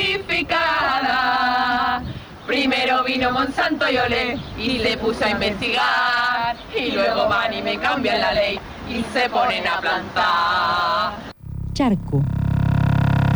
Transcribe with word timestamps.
certificada. 0.00 2.02
Primero 2.46 3.04
vino 3.04 3.30
Monsanto 3.30 3.84
y 3.90 3.98
Olé 3.98 4.38
y 4.58 4.78
se 4.78 4.96
puso 4.96 5.24
a 5.24 5.30
investigar. 5.30 6.56
Y 6.76 6.92
luego 6.92 7.28
van 7.28 7.54
y 7.54 7.62
me 7.62 7.78
cambian 7.78 8.20
la 8.20 8.32
ley 8.32 8.58
y 8.88 9.02
se 9.12 9.28
ponen 9.28 9.66
a 9.66 9.80
plantar. 9.80 11.12
Charco. 11.72 12.22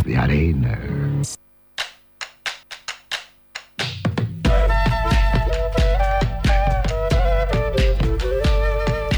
De 0.04 0.16
arena. 0.16 0.78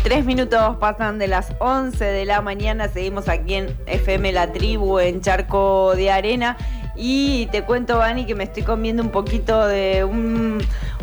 Tres 0.07 0.24
minutos 0.24 0.77
pasan 0.77 1.19
de 1.19 1.27
las 1.27 1.52
11 1.59 2.05
de 2.05 2.24
la 2.27 2.41
mañana, 2.41 2.87
seguimos 2.87 3.29
aquí 3.29 3.55
en 3.55 3.77
FM 3.87 4.33
La 4.33 4.52
Tribu, 4.52 5.01
en 5.01 5.21
Charco 5.21 5.97
de 5.97 6.13
Arena. 6.13 6.57
Y 6.97 7.47
te 7.47 7.63
cuento, 7.63 7.99
Vani, 7.99 8.25
que 8.25 8.35
me 8.35 8.45
estoy 8.45 8.63
comiendo 8.63 9.03
un 9.03 9.11
poquito 9.11 9.67
de 9.67 10.05
un, 10.05 10.59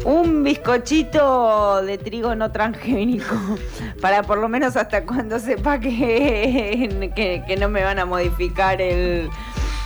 un 0.05 0.43
bizcochito 0.43 1.81
de 1.83 1.97
trigo 1.97 2.35
no 2.35 2.51
transgénico, 2.51 3.35
para 4.01 4.23
por 4.23 4.39
lo 4.39 4.49
menos 4.49 4.75
hasta 4.75 5.05
cuando 5.05 5.39
sepa 5.39 5.79
que, 5.79 7.11
que, 7.15 7.43
que 7.47 7.57
no 7.57 7.69
me 7.69 7.83
van 7.83 7.99
a 7.99 8.05
modificar 8.05 8.81
el, 8.81 9.29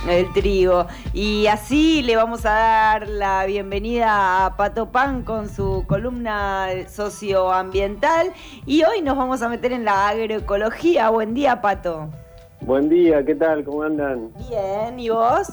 el 0.08 0.32
trigo. 0.32 0.86
Y 1.12 1.46
así 1.46 2.02
le 2.02 2.16
vamos 2.16 2.46
a 2.46 2.50
dar 2.50 3.08
la 3.08 3.44
bienvenida 3.46 4.46
a 4.46 4.56
Pato 4.56 4.90
Pan 4.90 5.22
con 5.22 5.48
su 5.48 5.84
columna 5.86 6.68
socioambiental. 6.88 8.32
Y 8.66 8.84
hoy 8.84 9.02
nos 9.02 9.16
vamos 9.16 9.42
a 9.42 9.48
meter 9.48 9.72
en 9.72 9.84
la 9.84 10.08
agroecología. 10.08 11.10
Buen 11.10 11.34
día, 11.34 11.60
Pato. 11.60 12.08
Buen 12.60 12.88
día, 12.88 13.24
¿qué 13.24 13.34
tal? 13.34 13.64
¿Cómo 13.64 13.82
andan? 13.82 14.32
Bien, 14.48 14.98
¿y 14.98 15.10
vos? 15.10 15.48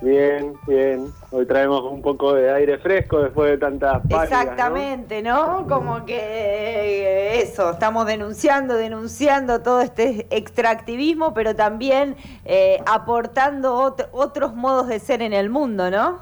Bien, 0.00 0.54
bien. 0.66 1.12
Hoy 1.32 1.44
traemos 1.44 1.82
un 1.82 2.00
poco 2.02 2.32
de 2.34 2.52
aire 2.52 2.78
fresco 2.78 3.20
después 3.20 3.50
de 3.50 3.58
tantas 3.58 3.94
páginas, 4.02 4.22
Exactamente, 4.24 5.22
¿no? 5.22 5.66
Como 5.68 6.04
que 6.06 6.16
eh, 6.16 7.42
eso, 7.42 7.72
estamos 7.72 8.06
denunciando, 8.06 8.74
denunciando 8.76 9.60
todo 9.60 9.80
este 9.80 10.26
extractivismo, 10.30 11.34
pero 11.34 11.56
también 11.56 12.14
eh, 12.44 12.78
aportando 12.86 13.76
ot- 13.76 14.08
otros 14.12 14.54
modos 14.54 14.86
de 14.86 15.00
ser 15.00 15.20
en 15.20 15.32
el 15.32 15.50
mundo, 15.50 15.90
¿no? 15.90 16.20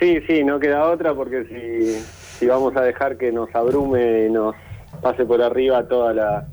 Sí, 0.00 0.20
sí, 0.26 0.42
no 0.42 0.58
queda 0.58 0.88
otra 0.90 1.14
porque 1.14 1.44
si, 1.44 1.92
si 2.38 2.46
vamos 2.48 2.76
a 2.76 2.80
dejar 2.82 3.16
que 3.16 3.30
nos 3.30 3.54
abrume 3.54 4.26
y 4.26 4.30
nos 4.30 4.56
pase 5.00 5.24
por 5.24 5.40
arriba 5.40 5.86
toda 5.86 6.12
la, 6.12 6.46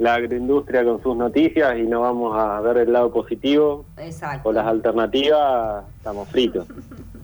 la 0.00 0.14
agroindustria 0.14 0.82
con 0.82 1.00
sus 1.02 1.14
noticias 1.14 1.78
y 1.78 1.82
no 1.82 2.00
vamos 2.00 2.36
a 2.36 2.60
ver 2.62 2.78
el 2.78 2.92
lado 2.92 3.12
positivo 3.12 3.84
Exacto. 3.98 4.48
o 4.48 4.52
las 4.52 4.66
alternativas, 4.66 5.84
estamos 5.98 6.26
fritos. 6.28 6.66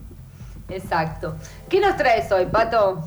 Exacto. 0.68 1.34
¿Qué 1.68 1.80
nos 1.80 1.96
traes 1.96 2.30
hoy, 2.30 2.44
Pato? 2.46 3.00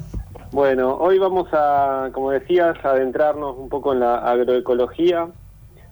Bueno, 0.52 0.96
hoy 0.96 1.20
vamos 1.20 1.48
a, 1.52 2.10
como 2.14 2.32
decías, 2.32 2.84
adentrarnos 2.84 3.56
un 3.58 3.70
poco 3.70 3.94
en 3.94 4.00
la 4.00 4.18
agroecología. 4.18 5.28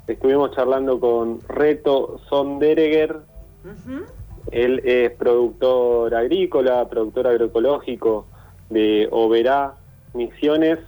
Estuvimos 0.08 0.56
charlando 0.56 1.00
con 1.00 1.40
Reto 1.48 2.20
Sondereger, 2.30 3.18
Ujú. 3.64 4.06
Él 4.52 4.82
es 4.86 5.12
productor 5.12 6.16
agrícola, 6.16 6.88
productor 6.88 7.28
agroecológico 7.28 8.26
de 8.70 9.08
Oberá 9.12 9.74
Misiones. 10.14 10.80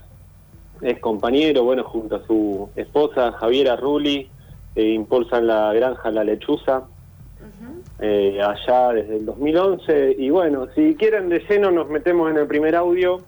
Es 0.81 0.99
compañero, 0.99 1.63
bueno, 1.63 1.83
junto 1.83 2.15
a 2.15 2.25
su 2.25 2.69
esposa 2.75 3.33
Javiera 3.33 3.75
Rulli, 3.75 4.29
eh, 4.75 4.83
impulsan 4.93 5.47
la 5.47 5.73
granja 5.73 6.11
La 6.11 6.23
Lechuza 6.23 6.83
eh, 7.99 8.39
allá 8.41 8.93
desde 8.93 9.17
el 9.17 9.25
2011. 9.25 10.15
Y 10.17 10.29
bueno, 10.29 10.67
si 10.75 10.95
quieren 10.95 11.29
de 11.29 11.39
lleno 11.49 11.71
nos 11.71 11.89
metemos 11.89 12.31
en 12.31 12.37
el 12.37 12.47
primer 12.47 12.75
audio 12.75 13.21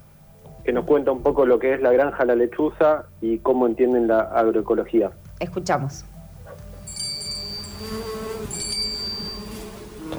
que 0.64 0.72
nos 0.72 0.86
cuenta 0.86 1.12
un 1.12 1.24
poco 1.24 1.46
lo 1.46 1.60
que 1.60 1.74
es 1.74 1.82
la 1.82 1.92
granja 1.92 2.24
La 2.24 2.36
Lechuza 2.36 3.06
y 3.22 3.40
cómo 3.40 3.68
entienden 3.68 4.08
la 4.08 4.22
agroecología. 4.22 5.12
Escuchamos. 5.40 6.06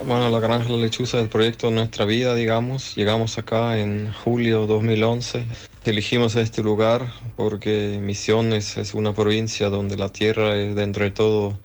Bueno, 0.06 0.30
la 0.30 0.40
Granja 0.40 0.68
La 0.68 0.78
Lechuza 0.78 1.18
es 1.18 1.24
el 1.24 1.28
proyecto 1.28 1.68
de 1.68 1.74
nuestra 1.74 2.04
vida, 2.04 2.34
digamos. 2.34 2.96
Llegamos 2.96 3.38
acá 3.38 3.78
en 3.78 4.12
julio 4.12 4.66
2011. 4.66 5.46
Elegimos 5.84 6.36
este 6.36 6.62
lugar 6.62 7.12
porque 7.34 7.98
Misiones 8.00 8.76
es 8.76 8.94
una 8.94 9.14
provincia 9.14 9.68
donde 9.68 9.96
la 9.96 10.10
tierra 10.10 10.54
es 10.54 10.76
dentro 10.76 11.02
de 11.02 11.10
todo 11.10 11.58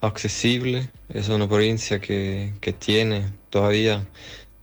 accesible. 0.00 0.90
Es 1.08 1.28
una 1.28 1.48
provincia 1.48 2.00
que, 2.00 2.52
que 2.60 2.72
tiene 2.72 3.32
todavía 3.48 4.04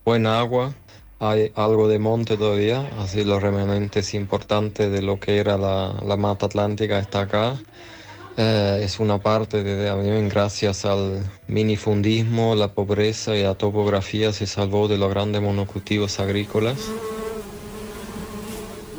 buena 0.03 0.39
agua. 0.39 0.75
Hay 1.19 1.53
algo 1.55 1.87
de 1.87 1.99
monte 1.99 2.35
todavía, 2.35 2.81
así 2.99 3.23
los 3.23 3.41
remanentes 3.41 4.13
importantes 4.13 4.91
de 4.91 5.01
lo 5.01 5.21
que 5.21 5.37
era 5.37 5.57
la, 5.57 5.95
la 6.05 6.17
mata 6.17 6.47
atlántica 6.47 6.99
está 6.99 7.21
acá. 7.21 7.57
Eh, 8.35 8.81
es 8.83 8.99
una 8.99 9.19
parte 9.19 9.63
de 9.63 9.87
también 9.87 10.27
gracias 10.27 10.83
al 10.83 11.23
minifundismo, 11.47 12.55
la 12.55 12.73
pobreza 12.73 13.37
y 13.37 13.43
la 13.43 13.55
topografía 13.55 14.33
se 14.33 14.47
salvó 14.47 14.89
de 14.89 14.97
los 14.97 15.09
grandes 15.09 15.41
monocultivos 15.41 16.19
agrícolas. 16.19 16.91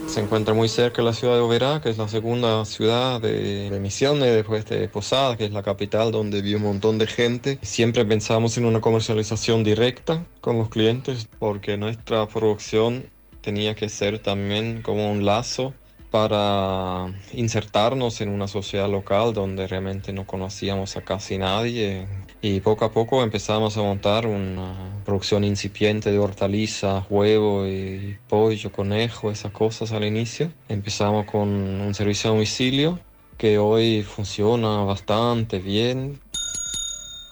Se 0.08 0.20
encuentra 0.20 0.54
muy 0.54 0.70
cerca 0.70 1.02
de 1.02 1.06
la 1.06 1.12
ciudad 1.12 1.34
de 1.34 1.40
Oberá, 1.40 1.82
que 1.82 1.90
es 1.90 1.98
la 1.98 2.08
segunda 2.08 2.64
ciudad 2.64 3.20
de, 3.20 3.68
de 3.68 3.78
Misiones, 3.78 4.34
después 4.34 4.64
de 4.64 4.88
Posada, 4.88 5.36
que 5.36 5.44
es 5.44 5.52
la 5.52 5.62
capital 5.62 6.10
donde 6.10 6.40
vive 6.40 6.56
un 6.56 6.62
montón 6.62 6.96
de 6.96 7.06
gente. 7.06 7.58
Siempre 7.60 8.06
pensamos 8.06 8.56
en 8.56 8.64
una 8.64 8.80
comercialización 8.80 9.64
directa 9.64 10.24
con 10.40 10.56
los 10.56 10.70
clientes, 10.70 11.28
porque 11.38 11.76
nuestra 11.76 12.26
producción 12.26 13.04
tenía 13.42 13.74
que 13.74 13.90
ser 13.90 14.18
también 14.18 14.80
como 14.80 15.12
un 15.12 15.26
lazo 15.26 15.74
para 16.10 17.12
insertarnos 17.32 18.20
en 18.20 18.30
una 18.30 18.48
sociedad 18.48 18.88
local 18.88 19.34
donde 19.34 19.66
realmente 19.66 20.12
no 20.12 20.26
conocíamos 20.26 20.96
a 20.96 21.02
casi 21.02 21.38
nadie 21.38 22.06
y 22.40 22.60
poco 22.60 22.84
a 22.84 22.92
poco 22.92 23.24
empezamos 23.24 23.76
a 23.76 23.82
montar 23.82 24.26
una 24.26 25.02
producción 25.04 25.42
incipiente 25.42 26.12
de 26.12 26.18
hortalizas, 26.20 27.04
huevo 27.10 27.66
y 27.66 28.16
pollo, 28.28 28.70
conejo, 28.70 29.32
esas 29.32 29.50
cosas 29.50 29.90
al 29.90 30.04
inicio. 30.04 30.52
Empezamos 30.68 31.26
con 31.26 31.48
un 31.48 31.94
servicio 31.94 32.30
a 32.30 32.34
domicilio 32.34 33.00
que 33.36 33.58
hoy 33.58 34.02
funciona 34.04 34.84
bastante 34.84 35.58
bien. 35.58 36.20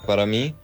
Para 0.06 0.26
mí, 0.26 0.54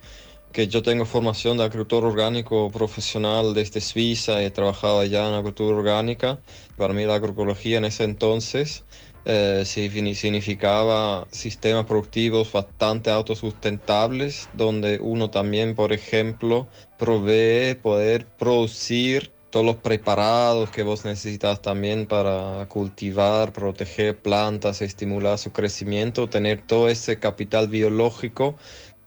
que 0.52 0.68
yo 0.68 0.82
tengo 0.82 1.04
formación 1.06 1.56
de 1.58 1.64
agricultor 1.64 2.04
orgánico 2.04 2.70
profesional 2.70 3.54
desde 3.54 3.80
Suiza, 3.80 4.42
he 4.42 4.50
trabajado 4.50 5.00
allá 5.00 5.26
en 5.28 5.34
agricultura 5.34 5.76
orgánica. 5.76 6.40
Para 6.76 6.92
mí 6.94 7.04
la 7.04 7.14
agroecología 7.16 7.78
en 7.78 7.84
ese 7.86 8.04
entonces 8.04 8.84
eh, 9.24 9.62
signi- 9.64 10.14
significaba 10.14 11.26
sistemas 11.30 11.86
productivos 11.86 12.52
bastante 12.52 13.10
autosustentables, 13.10 14.50
donde 14.52 14.98
uno 15.00 15.30
también, 15.30 15.74
por 15.74 15.92
ejemplo, 15.92 16.69
provee 16.98 17.74
poder 17.76 18.26
producir 18.36 19.32
todos 19.50 19.66
los 19.66 19.76
preparados 19.76 20.70
que 20.70 20.82
vos 20.82 21.04
necesitas 21.04 21.60
también 21.60 22.06
para 22.06 22.66
cultivar, 22.69 23.52
proteger 23.52 24.19
plantas, 24.22 24.80
estimular 24.80 25.36
su 25.38 25.52
crecimiento, 25.52 26.30
tener 26.30 26.62
todo 26.66 26.88
ese 26.88 27.19
capital 27.19 27.69
biológico 27.69 28.56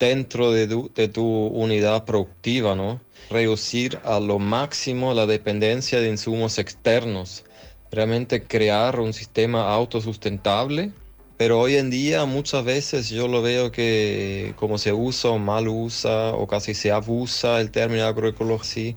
dentro 0.08 0.52
de 0.52 0.68
tu, 0.68 0.92
de 0.94 1.08
tu 1.08 1.26
unidad 1.48 2.06
productiva, 2.06 2.76
¿no? 2.76 3.02
Reducir 3.30 4.00
a 4.04 4.20
lo 4.20 4.38
máximo 4.40 5.14
la 5.14 5.26
dependencia 5.26 6.00
de 6.00 6.10
insumos 6.10 6.60
externos, 6.60 7.44
realmente 7.92 8.44
crear 8.44 9.00
un 9.00 9.14
sistema 9.14 9.74
autosustentable. 9.74 10.92
Pero 11.38 11.60
hoy 11.60 11.76
en 11.76 11.90
día 11.90 12.24
muchas 12.26 12.64
veces 12.64 13.10
yo 13.10 13.28
lo 13.28 13.42
veo 13.42 13.70
que 13.72 14.54
como 14.56 14.78
se 14.78 14.94
usa 14.94 15.32
o 15.32 15.38
mal 15.38 15.68
usa 15.68 16.34
o 16.34 16.48
casi 16.48 16.74
se 16.74 16.92
abusa 16.92 17.60
el 17.60 17.72
término 17.72 18.06
agroecología, 18.06 18.96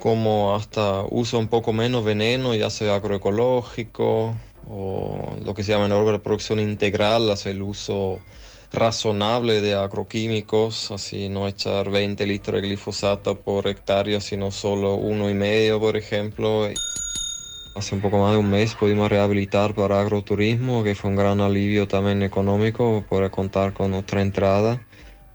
como 0.00 0.56
hasta 0.56 1.04
usa 1.10 1.38
un 1.38 1.48
poco 1.48 1.72
menos 1.72 2.04
veneno 2.04 2.54
y 2.54 2.62
hace 2.62 2.90
agroecológico 2.90 4.34
o 4.68 5.36
lo 5.44 5.54
que 5.54 5.62
se 5.62 5.72
llama 5.72 5.86
en 5.86 5.92
agroproducción 5.92 6.58
integral, 6.58 7.30
hace 7.30 7.52
el 7.52 7.62
uso 7.62 8.18
razonable 8.72 9.60
de 9.60 9.74
agroquímicos, 9.74 10.90
así 10.90 11.28
no 11.28 11.48
echar 11.48 11.90
20 11.90 12.26
litros 12.26 12.60
de 12.60 12.68
glifosato 12.68 13.40
por 13.40 13.66
hectárea, 13.66 14.20
sino 14.20 14.50
solo 14.50 14.94
uno 14.94 15.30
y 15.30 15.34
medio, 15.34 15.80
por 15.80 15.96
ejemplo. 15.96 16.68
Hace 17.74 17.94
un 17.94 18.00
poco 18.00 18.18
más 18.18 18.32
de 18.32 18.38
un 18.38 18.50
mes 18.50 18.74
pudimos 18.74 19.08
rehabilitar 19.08 19.74
para 19.74 20.00
agroturismo, 20.00 20.82
que 20.82 20.94
fue 20.94 21.10
un 21.10 21.16
gran 21.16 21.40
alivio 21.40 21.86
también 21.86 22.22
económico 22.22 23.04
poder 23.08 23.30
contar 23.30 23.72
con 23.72 23.94
otra 23.94 24.20
entrada, 24.20 24.84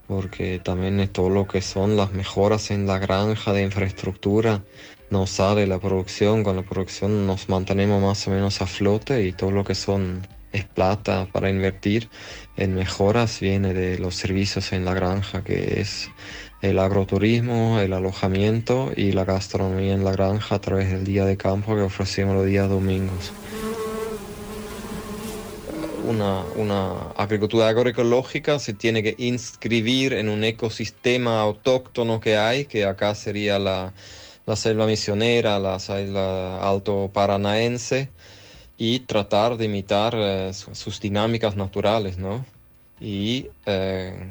porque 0.07 0.59
también 0.59 0.99
es 0.99 1.11
todo 1.13 1.29
lo 1.29 1.47
que 1.47 1.61
son 1.61 1.95
las 1.95 2.11
mejoras 2.11 2.69
en 2.71 2.85
la 2.85 2.99
granja 2.99 3.53
de 3.53 3.63
infraestructura. 3.63 4.61
No 5.09 5.25
sale 5.25 5.67
la 5.67 5.79
producción, 5.79 6.43
con 6.43 6.57
la 6.57 6.63
producción 6.63 7.25
nos 7.25 7.47
mantenemos 7.47 8.01
más 8.01 8.27
o 8.27 8.31
menos 8.31 8.61
a 8.61 8.67
flote 8.67 9.25
y 9.25 9.31
todo 9.31 9.51
lo 9.51 9.63
que 9.63 9.75
son 9.75 10.27
es 10.53 10.65
plata 10.65 11.27
para 11.31 11.49
invertir 11.49 12.09
en 12.55 12.75
mejoras 12.75 13.39
viene 13.39 13.73
de 13.73 13.97
los 13.97 14.15
servicios 14.15 14.71
en 14.71 14.85
la 14.85 14.93
granja, 14.93 15.43
que 15.43 15.81
es 15.81 16.09
el 16.61 16.79
agroturismo, 16.79 17.79
el 17.79 17.93
alojamiento 17.93 18.91
y 18.95 19.11
la 19.11 19.25
gastronomía 19.25 19.93
en 19.93 20.05
la 20.05 20.11
granja 20.11 20.55
a 20.55 20.61
través 20.61 20.91
del 20.91 21.03
día 21.03 21.25
de 21.25 21.35
campo 21.35 21.75
que 21.75 21.81
ofrecemos 21.81 22.35
los 22.35 22.45
días 22.45 22.69
domingos. 22.69 23.33
Una, 26.05 26.43
una, 26.55 27.11
agricultura 27.15 27.69
agroecológica 27.69 28.59
se 28.59 28.73
tiene 28.73 29.01
que 29.01 29.15
inscribir 29.17 30.13
en 30.13 30.29
un 30.29 30.43
ecosistema 30.43 31.41
autóctono 31.41 32.19
que 32.19 32.37
hay, 32.37 32.65
que 32.65 32.85
acá 32.85 33.15
sería 33.15 33.57
la, 33.57 33.93
la 34.45 34.55
selva 34.55 34.85
misionera, 34.85 35.59
la 35.59 35.79
selva 35.79 36.67
alto 36.69 37.09
paranaense, 37.13 38.09
y 38.77 38.99
tratar 39.01 39.57
de 39.57 39.65
imitar 39.65 40.13
eh, 40.17 40.51
sus 40.53 40.99
dinámicas 40.99 41.55
naturales, 41.55 42.17
¿no? 42.17 42.45
Y 42.99 43.47
eh, 43.65 44.29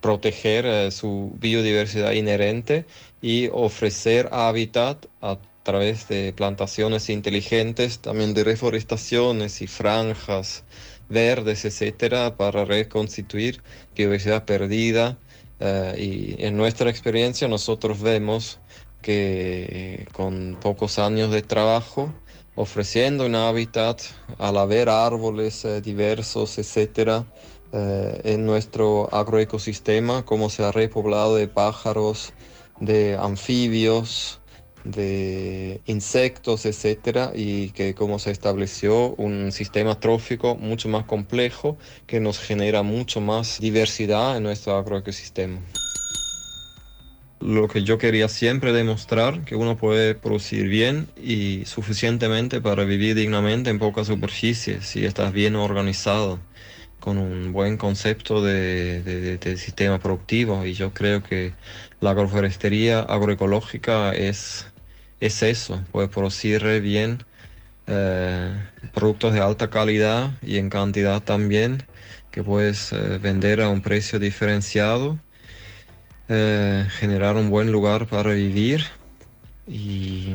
proteger 0.00 0.66
eh, 0.66 0.90
su 0.90 1.32
biodiversidad 1.38 2.12
inherente 2.12 2.84
y 3.22 3.48
ofrecer 3.52 4.28
hábitat 4.32 5.06
a 5.20 5.38
través 5.62 6.08
de 6.08 6.32
plantaciones 6.32 7.10
inteligentes, 7.10 7.98
también 7.98 8.34
de 8.34 8.44
reforestaciones 8.44 9.62
y 9.62 9.66
franjas 9.66 10.64
verdes, 11.08 11.64
etcétera, 11.64 12.36
para 12.36 12.64
reconstituir 12.64 13.62
biodiversidad 13.96 14.44
perdida. 14.44 15.18
y 15.96 16.36
en 16.44 16.56
nuestra 16.56 16.90
experiencia 16.90 17.48
nosotros 17.48 18.00
vemos 18.00 18.58
que 19.02 20.06
con 20.12 20.58
pocos 20.60 20.98
años 20.98 21.30
de 21.30 21.42
trabajo, 21.42 22.12
ofreciendo 22.56 23.26
un 23.26 23.34
hábitat, 23.34 24.00
al 24.38 24.56
haber 24.56 24.88
árboles 24.88 25.64
eh, 25.64 25.80
diversos, 25.80 26.58
etcétera, 26.58 27.26
eh, 27.72 28.20
en 28.24 28.46
nuestro 28.46 29.08
agroecosistema, 29.14 30.24
como 30.24 30.50
se 30.50 30.64
ha 30.64 30.72
repoblado 30.72 31.36
de 31.36 31.48
pájaros, 31.48 32.32
de 32.80 33.16
anfibios, 33.16 34.40
de 34.84 35.80
insectos, 35.84 36.64
etcétera, 36.64 37.32
y 37.34 37.70
que 37.70 37.94
como 37.94 38.18
se 38.18 38.30
estableció 38.30 39.14
un 39.16 39.52
sistema 39.52 40.00
trófico 40.00 40.54
mucho 40.56 40.88
más 40.88 41.04
complejo 41.04 41.76
que 42.06 42.20
nos 42.20 42.38
genera 42.38 42.82
mucho 42.82 43.20
más 43.20 43.58
diversidad 43.60 44.36
en 44.36 44.44
nuestro 44.44 44.76
agroecosistema 44.76 45.60
lo 47.40 47.68
que 47.68 47.82
yo 47.84 47.98
quería 47.98 48.28
siempre 48.28 48.72
demostrar, 48.72 49.44
que 49.44 49.56
uno 49.56 49.76
puede 49.76 50.14
producir 50.14 50.68
bien 50.68 51.08
y 51.16 51.64
suficientemente 51.66 52.60
para 52.60 52.84
vivir 52.84 53.14
dignamente 53.14 53.70
en 53.70 53.78
poca 53.78 54.04
superficie, 54.04 54.80
si 54.82 55.04
estás 55.04 55.32
bien 55.32 55.56
organizado, 55.56 56.38
con 57.00 57.18
un 57.18 57.52
buen 57.52 57.76
concepto 57.76 58.42
de, 58.42 59.38
sistema 59.58 59.98
productivo. 59.98 60.64
Y 60.66 60.74
yo 60.74 60.92
creo 60.92 61.22
que 61.22 61.52
la 62.00 62.10
agroforestería 62.10 63.00
agroecológica 63.00 64.12
es, 64.14 64.66
es 65.20 65.42
eso, 65.42 65.82
puede 65.92 66.08
producir 66.08 66.80
bien 66.80 67.24
eh, 67.86 68.52
productos 68.94 69.34
de 69.34 69.40
alta 69.40 69.70
calidad 69.70 70.32
y 70.42 70.58
en 70.58 70.70
cantidad 70.70 71.22
también, 71.22 71.84
que 72.30 72.42
puedes 72.42 72.92
eh, 72.92 73.18
vender 73.18 73.60
a 73.62 73.68
un 73.68 73.82
precio 73.82 74.18
diferenciado 74.18 75.18
eh, 76.28 76.86
generar 76.98 77.36
un 77.36 77.50
buen 77.50 77.70
lugar 77.70 78.06
para 78.06 78.32
vivir 78.32 78.84
y, 79.68 80.34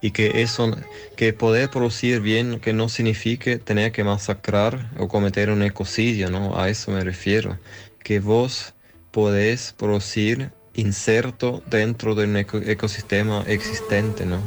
y 0.00 0.10
que 0.12 0.42
eso, 0.42 0.76
que 1.16 1.32
poder 1.32 1.70
producir 1.70 2.20
bien, 2.20 2.60
que 2.60 2.72
no 2.72 2.88
signifique 2.88 3.58
tener 3.58 3.92
que 3.92 4.04
masacrar 4.04 4.90
o 4.98 5.08
cometer 5.08 5.50
un 5.50 5.62
ecocidio, 5.62 6.30
¿no? 6.30 6.58
A 6.58 6.68
eso 6.68 6.90
me 6.90 7.02
refiero. 7.02 7.58
Que 8.02 8.20
vos 8.20 8.74
podés 9.10 9.74
producir 9.76 10.52
inserto 10.74 11.62
dentro 11.66 12.14
de 12.14 12.24
un 12.24 12.36
ecosistema 12.36 13.44
existente, 13.46 14.26
¿no? 14.26 14.40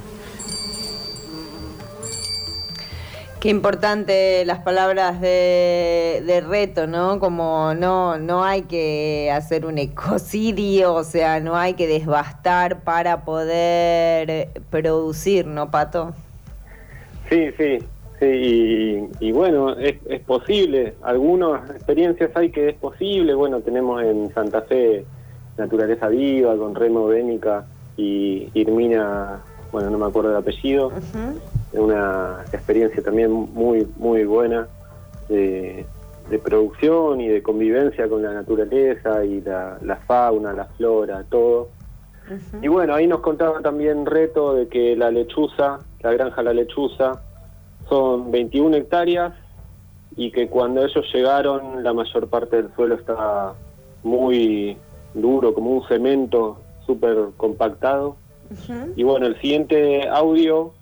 Qué 3.40 3.48
importante 3.48 4.44
las 4.44 4.60
palabras 4.60 5.22
de, 5.22 6.44
reto, 6.46 6.88
¿no? 6.88 7.22
Como 7.22 7.74
no, 7.74 8.18
no 8.18 8.44
hay 8.44 8.64
que 8.64 9.32
hacer 9.32 9.66
un 9.66 9.78
ecocidio, 9.78 10.94
o 10.94 11.06
sea, 11.06 11.40
no 11.40 11.56
hay 11.56 11.76
que 11.76 11.88
desbastar 11.88 12.84
para 12.84 13.24
poder 13.24 14.50
producir, 14.70 15.48
¿no, 15.48 15.72
Pato? 15.72 16.12
Sí, 17.30 17.52
sí, 17.58 17.78
sí, 18.20 19.08
y, 19.22 19.32
bueno, 19.32 19.72
es, 19.78 19.96
es, 20.10 20.20
posible. 20.20 20.96
Algunas 21.02 21.70
experiencias 21.70 22.32
hay 22.36 22.52
que 22.52 22.68
es 22.68 22.76
posible. 22.76 23.34
Bueno, 23.36 23.62
tenemos 23.62 24.04
en 24.04 24.34
Santa 24.34 24.64
Fe 24.64 25.06
Naturaleza 25.58 26.10
Viva 26.10 26.58
con 26.58 26.76
Remo 26.76 27.08
Bénica 27.08 27.66
y 27.96 28.50
Irmina, 28.54 29.40
bueno, 29.72 29.90
no 29.92 29.98
me 29.98 30.08
acuerdo 30.08 30.32
el 30.32 30.36
apellido 30.36 30.92
una 31.74 32.44
experiencia 32.51 33.04
también 33.04 33.31
muy, 33.31 33.88
muy 33.98 34.24
buena 34.25 34.68
de, 35.27 35.86
producción 36.44 37.21
y 37.21 37.27
de 37.27 37.42
convivencia 37.42 38.07
con 38.07 38.21
la 38.21 38.33
naturaleza 38.33 39.24
y 39.25 39.42
la, 39.42 40.00
fauna, 40.07 40.54
la 40.54 40.66
flora, 40.66 41.24
todo. 41.30 41.69
Y 42.62 42.68
bueno, 42.68 42.94
ahí 42.94 43.07
nos 43.07 43.21
contaba 43.21 43.60
también 43.62 44.06
Reto 44.06 44.54
de 44.54 44.68
que 44.68 44.95
la 44.95 45.10
lechuza, 45.10 45.80
la 46.01 46.13
granja 46.13 46.44
La 46.44 46.54
Lechuza, 46.54 47.21
son 47.88 48.30
21 48.30 48.77
hectáreas 48.77 49.33
y 50.16 50.31
que 50.31 50.48
cuando 50.48 50.86
ellos 50.86 51.06
llegaron 51.12 51.83
la 51.83 51.94
mayor 51.94 52.27
parte 52.27 52.57
del 52.57 52.71
suelo 52.75 52.95
estaba 52.95 53.56
muy 54.04 54.77
duro, 55.16 55.54
como 55.54 55.71
un 55.71 55.88
cemento 55.88 56.60
súper 56.86 57.30
compactado. 57.38 58.16
Y 58.95 59.04
bueno, 59.04 59.27
el 59.27 59.39
siguiente 59.42 60.07
audio 60.10 60.74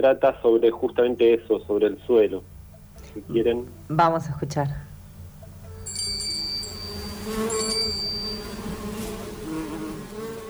trata 0.00 0.40
sobre 0.40 0.70
justamente 0.70 1.34
eso, 1.34 1.60
sobre 1.66 1.88
el 1.88 1.98
suelo. 2.06 2.42
Si 3.12 3.20
quieren. 3.22 3.66
Vamos 3.88 4.26
a 4.26 4.30
escuchar. 4.30 4.68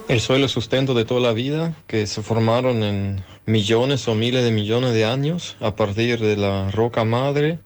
El 0.07 0.19
suelo 0.19 0.45
es 0.45 0.51
sustento 0.51 0.93
de 0.93 1.05
toda 1.05 1.21
la 1.21 1.33
vida, 1.33 1.73
que 1.87 2.07
se 2.07 2.21
formaron 2.21 2.83
en 2.83 3.23
millones 3.45 4.07
o 4.07 4.15
miles 4.15 4.43
de 4.43 4.51
millones 4.51 4.93
de 4.93 5.05
años 5.05 5.57
a 5.59 5.75
partir 5.75 6.19
de 6.19 6.37
la 6.37 6.71
roca 6.71 7.03
madre 7.03 7.59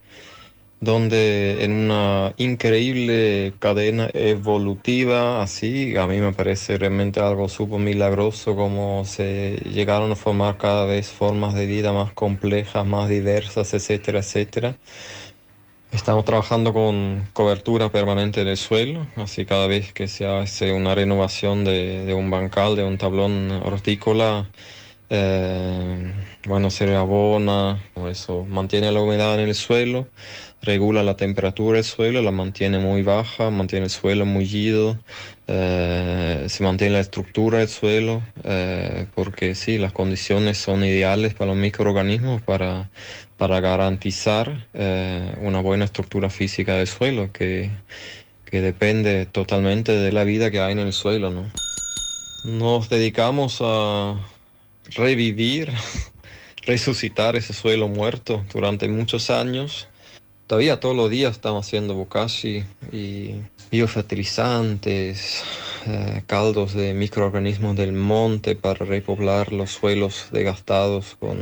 donde 0.81 1.63
en 1.63 1.71
una 1.71 2.33
increíble 2.37 3.53
cadena 3.59 4.09
evolutiva, 4.13 5.41
así, 5.41 5.95
a 5.97 6.07
mí 6.07 6.19
me 6.19 6.33
parece 6.33 6.77
realmente 6.77 7.19
algo 7.19 7.49
súper 7.49 7.79
milagroso 7.79 8.55
como 8.55 9.05
se 9.05 9.57
llegaron 9.71 10.11
a 10.11 10.15
formar 10.15 10.57
cada 10.57 10.85
vez 10.85 11.09
formas 11.09 11.53
de 11.55 11.65
vida 11.65 11.93
más 11.93 12.11
complejas, 12.13 12.85
más 12.85 13.09
diversas, 13.09 13.73
etcétera, 13.73 14.19
etcétera. 14.19 14.77
Estamos 15.91 16.25
trabajando 16.25 16.73
con 16.73 17.25
cobertura 17.31 17.89
permanente 17.89 18.43
del 18.43 18.57
suelo, 18.57 19.07
así 19.15 19.45
cada 19.45 19.65
vez 19.67 19.93
que 19.93 20.07
se 20.09 20.27
hace 20.27 20.73
una 20.73 20.93
renovación 20.93 21.63
de, 21.63 22.13
un 22.13 22.29
bancal, 22.29 22.75
de 22.75 22.83
un 22.83 22.97
tablón 22.97 23.49
hortícola, 23.63 24.49
eh, 25.09 26.13
bueno, 26.47 26.69
se 26.69 26.93
abona, 26.95 27.81
eso 28.09 28.43
mantiene 28.43 28.91
la 28.91 29.01
humedad 29.01 29.35
en 29.35 29.47
el 29.47 29.55
suelo 29.55 30.07
regula 30.65 31.03
la 31.03 31.15
temperatura 31.15 31.77
del 31.77 31.85
suelo, 31.85 32.21
la 32.21 32.31
mantiene 32.31 32.79
muy 32.79 33.03
baja, 33.03 33.49
mantiene 33.51 33.85
el 33.85 33.91
suelo 33.91 34.25
mullido, 34.25 34.97
eh, 35.47 36.45
se 36.49 36.63
mantiene 36.63 36.93
la 36.93 36.99
estructura 36.99 37.59
del 37.59 37.69
suelo, 37.69 38.23
eh, 38.43 39.05
porque 39.15 39.55
sí, 39.55 39.77
las 39.77 39.93
condiciones 39.93 40.57
son 40.57 40.83
ideales 40.83 41.33
para 41.33 41.51
los 41.51 41.57
microorganismos 41.57 42.41
para, 42.41 42.89
para 43.37 43.59
garantizar 43.61 44.67
eh, 44.73 45.35
una 45.41 45.61
buena 45.61 45.85
estructura 45.85 46.29
física 46.29 46.75
del 46.75 46.87
suelo, 46.87 47.31
que, 47.31 47.69
que, 48.45 48.61
depende 48.61 49.25
totalmente 49.27 49.91
de 49.91 50.11
la 50.11 50.23
vida 50.23 50.51
que 50.51 50.59
hay 50.59 50.73
en 50.73 50.79
el 50.79 50.93
suelo. 50.93 51.29
¿no? 51.29 51.45
Nos 52.45 52.89
dedicamos 52.89 53.59
a 53.61 54.15
revivir, 54.95 55.71
resucitar 56.63 57.35
ese 57.35 57.53
suelo 57.53 57.87
muerto 57.87 58.43
durante 58.51 58.87
muchos 58.87 59.29
años 59.29 59.87
Todavía 60.47 60.79
todos 60.79 60.95
los 60.95 61.09
días 61.09 61.31
estamos 61.31 61.65
haciendo 61.65 61.95
bokashi 61.95 62.63
y 62.91 63.31
biofertilizantes, 63.71 65.41
eh, 65.87 66.21
caldos 66.27 66.75
de 66.75 66.93
microorganismos 66.93 67.75
del 67.75 67.93
monte 67.93 68.55
para 68.55 68.85
repoblar 68.85 69.51
los 69.51 69.71
suelos 69.71 70.27
degastados 70.31 71.15
con 71.19 71.39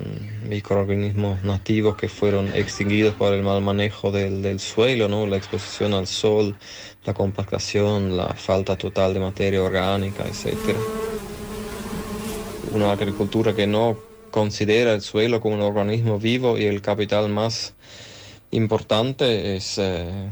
microorganismos 0.48 1.44
nativos 1.44 1.98
que 1.98 2.08
fueron 2.08 2.48
extinguidos 2.56 3.14
por 3.16 3.34
el 3.34 3.44
mal 3.44 3.62
manejo 3.62 4.10
del, 4.10 4.42
del 4.42 4.62
suelo, 4.62 5.28
la 5.28 5.36
exposición 5.36 5.94
al 5.94 6.08
sol, 6.08 6.56
la 7.04 7.14
compactación, 7.14 8.16
la 8.16 8.30
falta 8.30 8.78
total 8.78 9.14
de 9.14 9.20
materia 9.20 9.62
orgánica, 9.62 10.24
etc. 10.24 10.78
Una 12.72 12.94
agricultura 12.94 13.54
que 13.54 13.68
no 13.68 13.98
considera 14.32 14.94
el 14.94 15.02
suelo 15.02 15.42
como 15.42 15.56
un 15.56 15.62
organismo 15.62 16.20
vivo 16.20 16.58
y 16.58 16.64
el 16.64 16.82
capital 16.82 17.28
más 17.28 17.74
importante 18.54 19.56
es, 19.56 19.78
eh, 19.78 20.30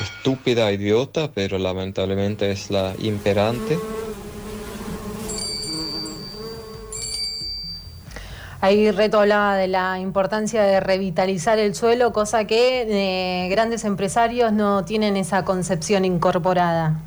estúpida, 0.00 0.72
idiota, 0.72 1.30
pero 1.34 1.58
lamentablemente 1.58 2.50
es 2.50 2.70
la 2.70 2.94
imperante. 2.98 3.78
Ahí 8.60 8.90
Reto 8.90 9.20
hablaba 9.20 9.56
de 9.56 9.68
la 9.68 10.00
importancia 10.00 10.62
de 10.62 10.80
revitalizar 10.80 11.58
el 11.58 11.74
suelo, 11.74 12.12
cosa 12.12 12.46
que 12.46 12.86
eh, 12.88 13.48
grandes 13.48 13.84
empresarios 13.84 14.52
no 14.52 14.84
tienen 14.84 15.16
esa 15.16 15.44
concepción 15.44 16.04
incorporada. 16.04 17.00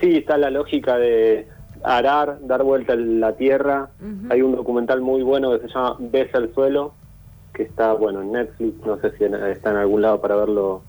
Sí, 0.00 0.16
está 0.18 0.36
la 0.36 0.50
lógica 0.50 0.98
de 0.98 1.48
arar, 1.82 2.38
dar 2.42 2.62
vuelta 2.62 2.92
a 2.92 2.96
la 2.96 3.36
tierra. 3.36 3.90
Hay 4.28 4.42
un 4.42 4.56
documental 4.56 5.00
muy 5.00 5.22
bueno 5.22 5.52
que 5.52 5.66
se 5.66 5.72
llama 5.72 5.96
Besa 5.98 6.38
el 6.38 6.52
suelo, 6.52 6.94
que 7.58 7.64
está 7.64 7.92
bueno 7.92 8.22
en 8.22 8.30
Netflix, 8.30 8.86
no 8.86 9.00
sé 9.00 9.10
si 9.18 9.24
está 9.24 9.70
en 9.70 9.76
algún 9.76 10.00
lado 10.00 10.20
para 10.20 10.36
verlo 10.36 10.82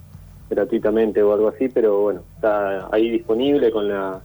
gratuitamente 0.51 1.23
o 1.23 1.33
algo 1.33 1.47
así, 1.47 1.67
pero 1.67 2.01
bueno, 2.01 2.21
está 2.35 2.87
ahí 2.93 3.09
disponible 3.09 3.71
con 3.71 3.87
la, 3.89 4.21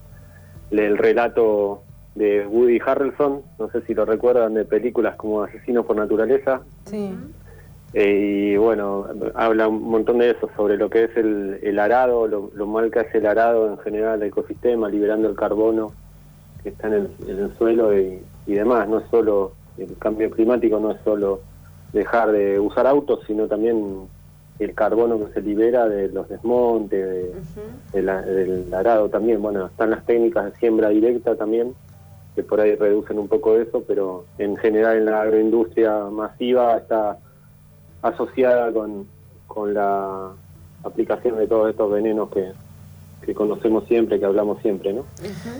el 0.71 0.99
relato 0.99 1.81
de 2.15 2.47
Woody 2.47 2.81
Harrelson, 2.85 3.41
no 3.59 3.71
sé 3.71 3.81
si 3.87 3.95
lo 3.95 4.05
recuerdan 4.05 4.53
de 4.53 4.67
películas 4.67 5.17
como 5.17 5.43
Asesino 5.43 5.85
por 5.85 5.97
Naturaleza. 5.97 6.61
Sí. 6.85 7.15
Eh, 7.95 8.51
y 8.53 8.57
bueno, 8.59 9.07
habla 9.35 9.69
un 9.69 9.83
montón 9.83 10.19
de 10.19 10.33
eso, 10.33 10.51
sobre 10.55 10.77
lo 10.77 10.91
que 10.91 11.05
es 11.05 11.17
el, 11.17 11.61
el 11.63 11.79
arado, 11.79 12.27
lo, 12.27 12.67
mal 12.67 12.91
que 12.91 12.99
hace 12.99 13.19
el 13.19 13.27
arado 13.27 13.69
en 13.69 13.79
general 13.79 14.21
el 14.21 14.29
ecosistema, 14.29 14.91
liberando 14.91 15.31
el 15.31 15.35
carbono 15.35 15.93
que 16.63 16.69
está 16.69 16.89
en 16.89 17.09
el, 17.27 17.53
suelo 17.57 17.99
y, 17.99 18.21
demás. 18.47 18.87
No 18.87 18.99
es 18.99 19.07
solo 19.11 19.53
el 19.79 19.97
cambio 19.97 20.31
climático, 20.31 20.79
no 20.79 20.91
es 20.91 20.99
solo 21.05 21.41
dejar 21.95 22.33
de 22.33 22.61
usar 22.61 22.87
autos, 22.87 23.21
sino 23.27 23.47
también 23.47 24.09
el 24.59 24.75
carbono 24.75 25.19
que 25.19 25.33
se 25.33 25.41
libera 25.41 25.89
de 25.89 26.09
los 26.09 26.29
desmontes, 26.29 27.33
del 27.93 28.75
arado 28.75 29.09
también. 29.09 29.41
Bueno, 29.41 29.67
están 29.67 29.91
las 29.91 30.05
técnicas 30.05 30.45
de 30.45 30.59
siembra 30.59 30.89
directa 30.91 31.37
también, 31.37 31.75
que 32.35 32.43
por 32.43 32.61
ahí 32.61 32.75
reducen 32.75 33.19
un 33.19 33.29
poco 33.29 33.57
eso, 33.57 33.83
pero 33.87 34.25
en 34.39 34.57
general 34.57 34.99
en 34.99 35.05
la 35.07 35.23
agroindustria 35.23 36.05
masiva 36.11 36.77
está 36.77 37.19
asociada 38.03 38.73
con, 38.73 39.07
con 39.47 39.73
la 39.73 40.33
aplicación 40.83 41.39
de 41.39 41.47
todos 41.47 41.71
estos 41.71 41.91
venenos 41.91 42.29
que, 42.31 42.53
que 43.25 43.35
conocemos 43.35 43.85
siempre, 43.89 44.19
que 44.19 44.27
hablamos 44.27 44.61
siempre, 44.63 44.93
¿no? 44.93 45.05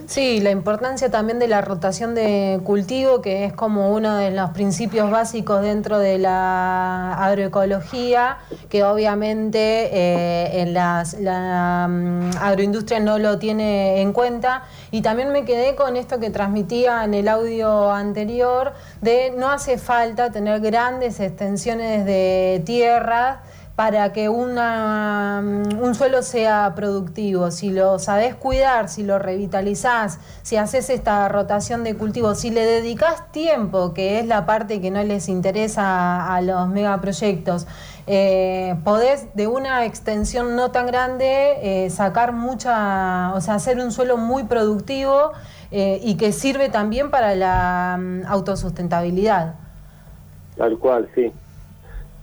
Sí, 0.07 0.41
la 0.41 0.51
importancia 0.51 1.11
también 1.11 1.39
de 1.39 1.49
la 1.49 1.61
rotación 1.61 2.15
de 2.15 2.61
cultivo, 2.65 3.21
que 3.21 3.45
es 3.45 3.53
como 3.53 3.93
uno 3.95 4.17
de 4.17 4.31
los 4.31 4.51
principios 4.51 5.11
básicos 5.11 5.63
dentro 5.63 5.99
de 5.99 6.19
la 6.19 7.15
agroecología, 7.15 8.39
que 8.69 8.85
obviamente 8.85 9.59
eh, 9.93 10.63
en 10.63 10.75
las, 10.75 11.19
la 11.21 11.89
mm, 11.89 12.37
agroindustria 12.41 13.01
no 13.01 13.19
lo 13.19 13.39
tiene 13.39 14.01
en 14.01 14.13
cuenta. 14.13 14.65
Y 14.95 15.03
también 15.03 15.33
me 15.33 15.45
quedé 15.45 15.75
con 15.75 15.97
esto 15.97 16.21
que 16.21 16.31
transmitía 16.31 17.03
en 17.03 17.15
el 17.15 17.27
audio 17.27 17.91
anterior, 17.91 18.75
de 19.01 19.35
no 19.37 19.51
hace 19.51 19.77
falta 19.77 20.31
tener 20.31 20.61
grandes 20.61 21.19
extensiones 21.19 22.07
de 22.07 22.63
tierra 22.65 23.43
para 23.75 24.13
que 24.13 24.29
una, 24.29 25.41
mm, 25.43 25.83
un 25.83 25.95
suelo 25.97 26.23
sea 26.23 26.75
productivo. 26.77 27.51
Si 27.51 27.71
lo 27.71 27.99
sabes 27.99 28.37
cuidar, 28.37 28.89
si 28.89 29.03
lo 29.03 29.19
revitalizás, 29.19 30.21
si 30.43 30.57
haces 30.57 30.91
esta 30.91 31.29
rotación 31.29 31.83
de 31.83 31.97
cultivos, 31.97 32.39
si 32.39 32.51
le 32.51 32.65
dedicas 32.65 33.33
tiempo, 33.33 33.93
que 33.93 34.21
es 34.21 34.27
la 34.27 34.47
parte 34.47 34.81
que 34.81 34.93
no 34.93 35.03
les 35.03 35.29
interesa 35.29 36.33
a, 36.33 36.41
los 36.41 36.69
megaproyectos, 36.69 37.67
eh, 38.07 38.75
podés 38.85 39.35
de 39.35 39.47
una 39.47 39.87
extensión 39.87 40.57
no 40.57 40.71
tan 40.71 40.87
grande 40.87 41.85
eh, 41.87 41.91
sacar 41.91 42.33
mucha, 42.33 43.33
o 43.35 43.41
sea, 43.41 43.55
hacer 43.55 43.79
un 43.79 43.93
suelo 43.93 44.19
muy 44.19 44.45
productivo 44.45 45.33
eh, 45.71 46.01
y 46.03 46.17
que 46.17 46.33
sirve 46.33 46.69
también 46.69 47.11
para 47.11 47.35
la 47.35 47.99
mm, 47.99 48.27
autosustentabilidad. 48.27 49.55
Tal 50.57 50.79
cual, 50.79 51.09
sí. 51.15 51.33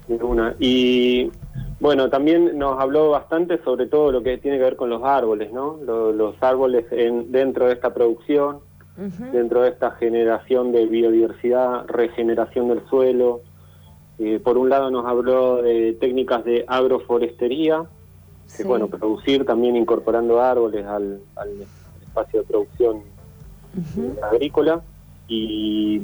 Una. 0.08 0.54
Y 0.60 1.32
bueno, 1.80 2.10
también 2.10 2.58
nos 2.58 2.80
habló 2.80 3.10
bastante 3.10 3.58
sobre 3.64 3.86
todo 3.86 4.12
lo 4.12 4.22
que 4.22 4.38
tiene 4.38 4.58
que 4.58 4.64
ver 4.64 4.76
con 4.76 4.88
los 4.88 5.02
árboles, 5.02 5.52
¿no? 5.52 5.78
Los, 5.82 6.34
árboles 6.40 6.84
en, 6.92 7.32
dentro 7.32 7.66
de 7.66 7.72
esta 7.72 7.92
producción, 7.92 8.58
dentro 9.32 9.62
de 9.62 9.70
esta 9.70 9.92
generación 9.92 10.70
de 10.70 10.86
biodiversidad, 10.86 11.86
regeneración 11.86 12.68
del 12.68 12.86
suelo. 12.88 13.40
Eh, 14.24 14.38
por 14.38 14.56
un 14.56 14.68
lado 14.68 14.88
nos 14.88 15.04
habló 15.04 15.62
de 15.62 15.94
técnicas 15.94 16.44
de 16.44 16.64
agroforestería, 16.68 17.84
que 18.56 18.62
bueno, 18.62 18.86
producir 18.86 19.44
también 19.44 19.74
incorporando 19.74 20.40
árboles 20.40 20.86
al, 20.86 21.18
espacio 22.00 22.42
de 22.42 22.46
producción 22.46 23.02
agrícola. 24.22 24.80
Y, 25.26 26.02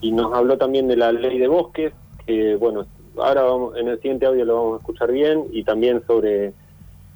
y 0.00 0.10
nos 0.10 0.34
habló 0.34 0.58
también 0.58 0.88
de 0.88 0.96
la 0.96 1.12
ley 1.12 1.38
de 1.38 1.46
bosques, 1.46 1.92
que 2.26 2.56
bueno, 2.56 2.84
ahora 3.16 3.42
vamos, 3.42 3.76
en 3.76 3.86
el 3.86 4.00
siguiente 4.00 4.26
audio 4.26 4.44
lo 4.44 4.56
vamos 4.56 4.74
a 4.74 4.78
escuchar 4.78 5.12
bien 5.12 5.44
y 5.52 5.62
también 5.62 6.02
sobre 6.04 6.54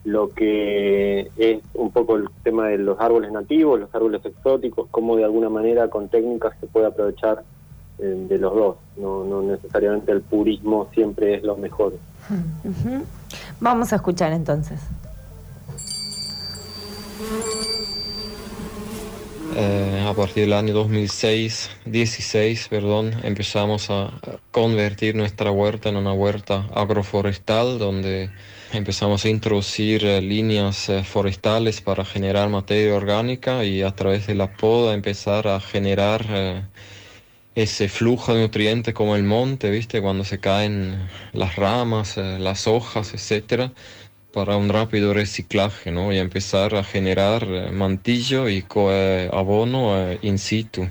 lo 0.05 0.29
que 0.29 1.29
es 1.37 1.61
un 1.75 1.91
poco 1.91 2.15
el 2.15 2.29
tema 2.45 2.69
de 2.69 2.79
los 2.79 3.01
árboles 3.01 3.33
nativos, 3.33 3.81
los 3.81 3.93
árboles 3.93 4.25
exóticos, 4.25 4.87
cómo 4.93 5.17
de 5.17 5.25
alguna 5.25 5.49
manera 5.49 5.91
con 5.91 6.09
técnicas 6.09 6.55
se 6.61 6.69
puede 6.69 6.87
aprovechar 6.87 7.43
eh, 7.99 8.27
de 8.29 8.39
los 8.39 8.55
dos. 8.55 8.77
No, 8.97 9.25
no 9.25 9.43
necesariamente 9.43 10.13
el 10.13 10.23
purismo 10.23 10.89
siempre 10.95 11.37
es 11.37 11.43
lo 11.43 11.57
mejor. 11.57 11.95
Vamos 13.61 13.93
a 13.93 13.97
escuchar 13.97 14.33
entonces. 14.33 14.81
Eh, 19.59 20.05
a 20.07 20.13
partir 20.13 20.45
del 20.45 20.53
año 20.53 20.75
2006, 20.75 21.71
16, 21.87 22.69
perdón, 22.69 23.13
empezamos 23.23 23.89
a 23.91 24.11
convertir 24.51 25.15
nuestra 25.15 25.51
huerta 25.51 25.89
en 25.89 25.97
una 25.97 26.13
huerta 26.13 26.67
agroforestal 26.75 27.79
donde 27.79 28.29
empezamos 28.75 29.25
a 29.25 29.31
introducir 29.31 30.05
eh, 30.05 30.21
líneas 30.21 30.91
eh, 30.91 31.03
forestales 31.05 31.81
para 31.81 32.05
generar 32.05 32.51
materia 32.51 32.95
orgánica 32.95 33.65
y 33.65 33.81
a 33.81 33.93
través 33.93 34.27
de 34.27 34.35
la 34.35 34.53
poda 34.53 34.93
empezar 34.93 35.49
a 35.49 35.59
generar 35.59 36.67
ese 37.57 37.89
flujo 37.89 38.35
de 38.35 38.43
nutrientes 38.43 38.95
como 38.95 39.17
el 39.17 39.25
monte, 39.25 39.71
¿viste? 39.71 40.01
Cuando 40.01 40.23
se 40.23 40.39
caen 40.39 41.09
las 41.33 41.57
ramas, 41.57 42.17
las 42.17 42.69
hojas, 42.69 43.13
etcétera 43.15 43.73
para 44.37 44.59
un 44.59 44.69
rápido 44.69 45.15
reciclaje 45.15 45.91
¿no? 45.91 46.13
y 46.13 46.19
empezar 46.19 46.75
a 46.75 46.85
generar 46.85 47.45
eh, 47.45 47.71
mantillo 47.73 48.51
y 48.51 48.63
abono 49.33 49.97
eh, 49.97 50.19
in 50.21 50.39
situ. 50.39 50.87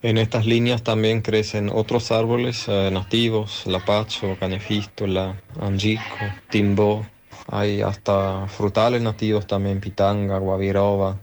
En 0.00 0.16
estas 0.16 0.46
líneas 0.46 0.82
también 0.82 1.20
crecen 1.20 1.68
otros 1.68 2.10
árboles 2.10 2.64
eh, 2.66 2.88
nativos, 2.90 3.66
lapacho, 3.66 4.38
canefístola, 4.40 5.36
angico, 5.60 6.16
timbó. 6.48 7.04
Hay 7.48 7.82
hasta 7.82 8.48
frutales 8.48 9.02
nativos 9.02 9.46
también, 9.46 9.78
pitanga, 9.78 10.38
guaviroba 10.38 11.18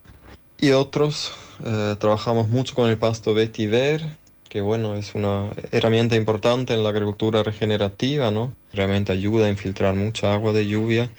y 0.59 0.69
otros. 0.69 1.33
trabajamos 1.99 2.47
mucho 2.49 2.75
con 2.75 2.91
el 2.91 2.99
pasto 2.99 3.33
vetiver, 3.33 4.03
que 4.53 4.61
bueno, 4.61 4.95
es 4.95 5.15
una 5.15 5.49
herramienta 5.71 6.15
importante 6.15 6.75
en 6.75 6.83
la 6.83 6.89
agricultura 6.89 7.41
regenerativa, 7.41 8.29
¿no? 8.29 8.53
Realmente 8.71 9.11
ayuda 9.11 9.47
a 9.47 9.49
infiltrar 9.49 9.95
mucha 9.95 10.31
agua 10.31 10.53
de 10.53 10.67
lluvia 10.67 11.09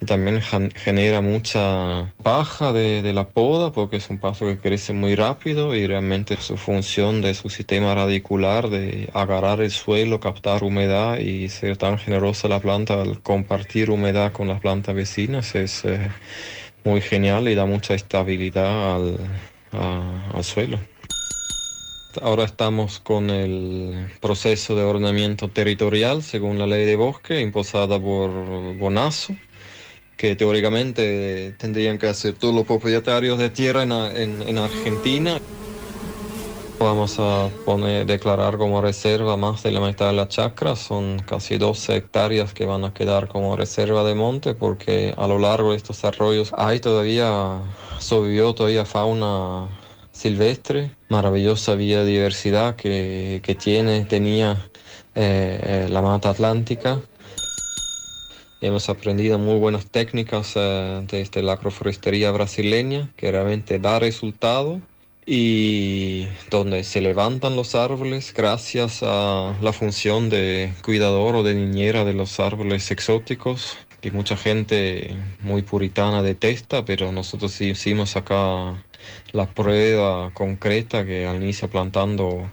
y 0.00 0.06
también 0.06 0.40
genera 0.40 1.20
mucha 1.20 2.14
paja 2.22 2.72
de, 2.72 3.12
la 3.12 3.26
poda 3.26 3.72
porque 3.72 3.96
es 3.96 4.08
un 4.10 4.18
pasto 4.18 4.46
que 4.46 4.58
crece 4.58 4.92
muy 4.92 5.16
rápido 5.16 5.74
y 5.74 5.88
realmente 5.88 6.36
su 6.36 6.56
función 6.56 7.20
de 7.20 7.34
su 7.34 7.48
sistema 7.50 7.96
radicular 7.96 8.70
de 8.70 9.10
agarrar 9.12 9.60
el 9.60 9.72
suelo, 9.72 10.20
captar 10.20 10.62
humedad 10.62 11.18
y 11.18 11.48
ser 11.48 11.76
tan 11.76 11.98
generosa 11.98 12.46
la 12.46 12.60
planta 12.60 13.02
al 13.02 13.20
compartir 13.22 13.90
humedad 13.90 14.30
con 14.30 14.46
las 14.46 14.60
plantas 14.60 14.94
vecinas 14.94 15.56
es 15.56 15.84
eh, 15.84 16.10
muy 16.84 17.00
genial 17.00 17.48
y 17.48 17.56
da 17.56 17.66
mucha 17.66 17.94
estabilidad 17.94 18.94
al, 18.94 19.18
al 19.72 20.44
suelo. 20.44 20.93
Ahora 22.22 22.44
estamos 22.44 23.00
con 23.00 23.30
el 23.30 24.08
proceso 24.20 24.76
de 24.76 24.84
ordenamiento 24.84 25.48
territorial 25.48 26.22
según 26.22 26.58
la 26.58 26.66
ley 26.66 26.84
de 26.84 26.96
bosque 26.96 27.40
imposada 27.40 27.98
por 27.98 28.30
Bonazo, 28.76 29.34
que 30.16 30.36
teóricamente 30.36 31.54
tendrían 31.58 31.98
que 31.98 32.06
hacer 32.06 32.34
todos 32.34 32.54
los 32.54 32.66
propietarios 32.66 33.38
de 33.38 33.50
tierra 33.50 33.82
en, 33.82 34.58
Argentina. 34.58 35.40
Vamos 36.78 37.16
a 37.18 37.48
poner, 37.64 38.06
declarar 38.06 38.58
como 38.58 38.80
reserva 38.80 39.36
más 39.36 39.62
de 39.62 39.72
la 39.72 39.80
mitad 39.80 40.06
de 40.08 40.12
la 40.12 40.28
chacra, 40.28 40.76
son 40.76 41.18
casi 41.20 41.56
12 41.56 41.96
hectáreas 41.96 42.52
que 42.52 42.66
van 42.66 42.84
a 42.84 42.94
quedar 42.94 43.26
como 43.26 43.56
reserva 43.56 44.04
de 44.04 44.14
monte 44.14 44.54
porque 44.54 45.14
a 45.16 45.26
lo 45.26 45.38
largo 45.38 45.72
de 45.72 45.78
estos 45.78 46.04
arroyos 46.04 46.52
hay 46.56 46.78
todavía, 46.78 47.60
sobrevivió 47.98 48.54
todavía 48.54 48.84
fauna 48.84 49.68
silvestre, 50.14 50.92
maravillosa 51.10 51.74
biodiversidad 51.74 52.76
que, 52.76 53.40
que 53.42 53.54
tiene, 53.54 54.04
tenía 54.06 54.56
eh, 55.14 55.86
la 55.90 56.00
mata 56.00 56.30
atlántica. 56.30 57.00
Hemos 58.60 58.88
aprendido 58.88 59.38
muy 59.38 59.58
buenas 59.58 59.86
técnicas 59.90 60.52
eh, 60.54 61.04
desde 61.10 61.42
la 61.42 61.52
agroforestería 61.52 62.30
brasileña 62.30 63.10
que 63.16 63.30
realmente 63.30 63.78
da 63.78 63.98
resultado 63.98 64.80
y 65.26 66.26
donde 66.50 66.84
se 66.84 67.00
levantan 67.00 67.56
los 67.56 67.74
árboles 67.74 68.32
gracias 68.34 69.00
a 69.02 69.54
la 69.60 69.72
función 69.72 70.30
de 70.30 70.72
cuidador 70.82 71.36
o 71.36 71.42
de 71.42 71.54
niñera 71.54 72.04
de 72.04 72.14
los 72.14 72.40
árboles 72.40 72.90
exóticos 72.90 73.76
que 74.00 74.10
mucha 74.10 74.36
gente 74.36 75.16
muy 75.40 75.62
puritana 75.62 76.22
detesta, 76.22 76.84
pero 76.84 77.10
nosotros 77.10 77.58
hicimos 77.62 78.16
acá 78.16 78.84
la 79.32 79.46
prueba 79.46 80.30
concreta 80.34 81.04
que 81.04 81.26
al 81.26 81.42
inicio 81.42 81.68
plantando 81.68 82.50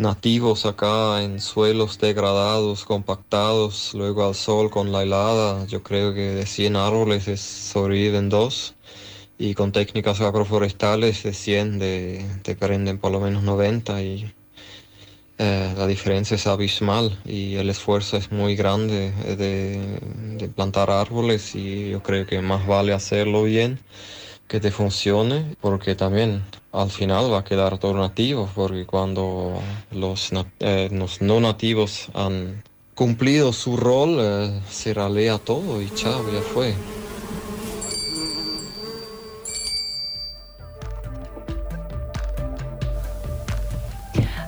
nativos 0.00 0.64
acá 0.64 1.22
en 1.22 1.40
suelos 1.40 1.98
degradados, 1.98 2.84
compactados, 2.84 3.92
luego 3.94 4.26
al 4.26 4.34
sol 4.34 4.70
con 4.70 4.92
la 4.92 5.02
helada, 5.02 5.66
yo 5.66 5.82
creo 5.82 6.14
que 6.14 6.34
de 6.34 6.46
100 6.46 6.76
árboles 6.76 7.40
sobreviven 7.40 8.28
dos. 8.30 8.74
Y 9.38 9.54
con 9.54 9.72
técnicas 9.72 10.20
agroforestales 10.20 11.22
de 11.22 11.32
100 11.32 11.78
de, 11.78 12.26
te 12.42 12.56
prenden 12.56 12.98
por 12.98 13.12
lo 13.12 13.20
menos 13.20 13.42
90 13.42 14.02
y 14.02 14.32
eh, 15.38 15.74
la 15.76 15.86
diferencia 15.86 16.34
es 16.34 16.46
abismal 16.46 17.18
y 17.24 17.56
el 17.56 17.70
esfuerzo 17.70 18.18
es 18.18 18.30
muy 18.30 18.56
grande 18.56 19.12
de, 19.36 19.98
de, 20.38 20.48
plantar 20.48 20.90
árboles 20.90 21.54
y 21.54 21.90
yo 21.90 22.02
creo 22.02 22.26
que 22.26 22.42
más 22.42 22.66
vale 22.66 22.92
hacerlo 22.92 23.44
bien 23.44 23.80
que 24.50 24.58
te 24.58 24.72
funcione 24.72 25.54
porque 25.60 25.94
también 25.94 26.42
al 26.72 26.90
final 26.90 27.32
va 27.32 27.38
a 27.38 27.44
quedar 27.44 27.78
todo 27.78 27.94
nativo 27.94 28.48
porque 28.52 28.84
cuando 28.84 29.62
los, 29.92 30.30
eh, 30.58 30.88
los 30.90 31.22
no 31.22 31.38
nativos 31.38 32.08
han 32.14 32.60
cumplido 32.96 33.52
su 33.52 33.76
rol 33.76 34.16
eh, 34.18 34.60
se 34.68 34.92
ralea 34.92 35.38
todo 35.38 35.80
y 35.80 35.88
chao, 35.90 36.28
ya 36.28 36.42
fue. 36.42 36.74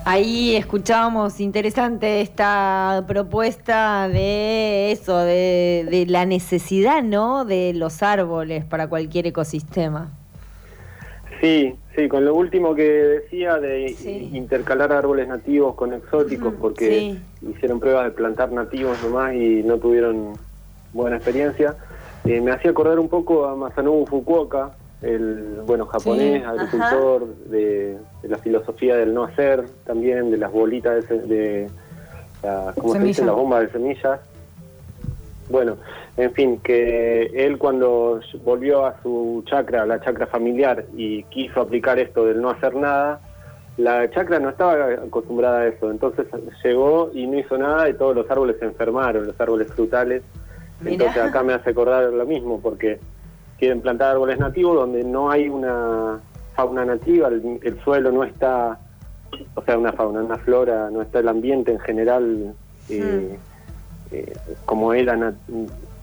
Ahí 0.05 0.57
escuchábamos 0.57 1.39
interesante 1.39 2.19
esta 2.19 3.05
propuesta 3.07 4.09
de 4.09 4.91
eso, 4.91 5.17
de, 5.19 6.05
la 6.09 6.25
necesidad, 6.25 7.01
¿no? 7.01 7.45
De 7.45 7.73
los 7.73 8.03
árboles 8.03 8.65
para 8.65 8.89
cualquier 8.89 9.27
ecosistema. 9.27 10.11
Sí, 11.39 11.75
sí, 11.95 12.09
con 12.09 12.25
lo 12.25 12.35
último 12.35 12.75
que 12.75 12.83
decía 12.83 13.59
de 13.59 13.95
intercalar 14.33 14.91
árboles 14.91 15.29
nativos 15.29 15.75
con 15.75 15.93
exóticos, 15.93 16.53
porque 16.59 17.15
hicieron 17.41 17.79
pruebas 17.79 18.03
de 18.03 18.11
plantar 18.11 18.51
nativos 18.51 19.01
nomás 19.03 19.33
y 19.35 19.63
no 19.63 19.77
tuvieron 19.77 20.33
buena 20.91 21.15
experiencia. 21.15 21.77
Eh, 22.25 22.41
me 22.41 22.51
hacía 22.51 22.71
acordar 22.71 22.99
un 22.99 23.07
poco 23.07 23.45
a 23.45 23.55
Masanobu 23.55 24.05
Fukuoka, 24.05 24.71
el 25.03 25.61
bueno 25.65 25.85
japonés, 25.85 26.45
agricultor 26.45 27.27
de, 27.45 27.97
la 28.23 28.37
filosofía 28.37 28.95
del 28.95 29.13
no 29.13 29.23
hacer, 29.23 29.65
también 29.85 30.31
de 30.31 30.37
las 30.37 30.51
bolitas 30.51 31.07
de, 31.07 31.19
de 31.19 31.69
¿cómo 32.79 32.93
se 32.93 32.99
dice? 32.99 33.25
Las 33.25 33.35
bombas 33.35 33.61
de 33.61 33.71
semillas. 33.71 34.19
Bueno, 35.49 35.77
en 36.15 36.31
fin, 36.33 36.59
que 36.59 37.25
él 37.33 37.57
cuando 37.57 38.21
volvió 38.43 38.85
a 38.85 39.01
su 39.03 39.43
chacra, 39.45 39.85
la 39.85 39.99
chacra 39.99 40.25
familiar, 40.25 40.85
y 40.95 41.23
quiso 41.23 41.61
aplicar 41.61 41.99
esto 41.99 42.25
del 42.25 42.41
no 42.41 42.49
hacer 42.49 42.75
nada, 42.75 43.19
la 43.77 44.09
chacra 44.09 44.39
no 44.39 44.49
estaba 44.49 44.85
acostumbrada 45.05 45.61
a 45.61 45.67
eso, 45.67 45.89
entonces 45.89 46.27
llegó 46.63 47.09
y 47.13 47.25
no 47.27 47.39
hizo 47.39 47.57
nada 47.57 47.89
y 47.89 47.93
todos 47.95 48.15
los 48.15 48.29
árboles 48.29 48.57
se 48.59 48.65
enfermaron, 48.65 49.27
los 49.27 49.39
árboles 49.39 49.67
frutales. 49.73 50.23
Entonces 50.85 51.21
acá 51.21 51.43
me 51.43 51.53
hace 51.53 51.69
acordar 51.69 52.11
lo 52.11 52.25
mismo, 52.25 52.59
porque 52.61 52.99
quieren 53.63 53.79
plantar 53.79 54.11
árboles 54.11 54.37
nativos 54.39 54.75
donde 54.75 55.05
no 55.05 55.31
hay 55.31 55.47
una 55.47 56.19
fauna 56.53 56.83
nativa, 56.83 57.29
el, 57.29 57.79
suelo 57.81 58.11
no 58.11 58.25
está, 58.25 58.77
o 59.55 59.61
sea, 59.61 59.77
una 59.77 59.93
fauna, 59.93 60.19
una 60.19 60.37
flora, 60.37 60.89
no 60.91 61.01
está 61.01 61.19
el 61.19 61.29
ambiente 61.29 61.71
en 61.71 61.79
general 61.79 62.53
eh, 62.89 63.37
hmm. 64.11 64.15
eh, 64.15 64.33
como 64.65 64.93
era 64.93 65.33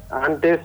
antes 0.09 0.61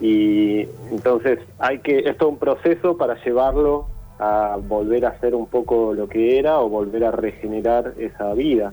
y 0.00 0.62
entonces 0.90 1.38
hay 1.60 1.78
que, 1.78 2.00
esto 2.00 2.26
es 2.26 2.32
un 2.32 2.38
proceso 2.38 2.96
para 2.96 3.22
llevarlo 3.22 3.86
a 4.18 4.58
volver 4.60 5.06
a 5.06 5.16
ser 5.20 5.36
un 5.36 5.46
poco 5.46 5.94
lo 5.94 6.08
que 6.08 6.40
era 6.40 6.58
o 6.58 6.68
volver 6.68 7.04
a 7.04 7.12
regenerar 7.12 7.94
esa 7.98 8.34
vida. 8.34 8.72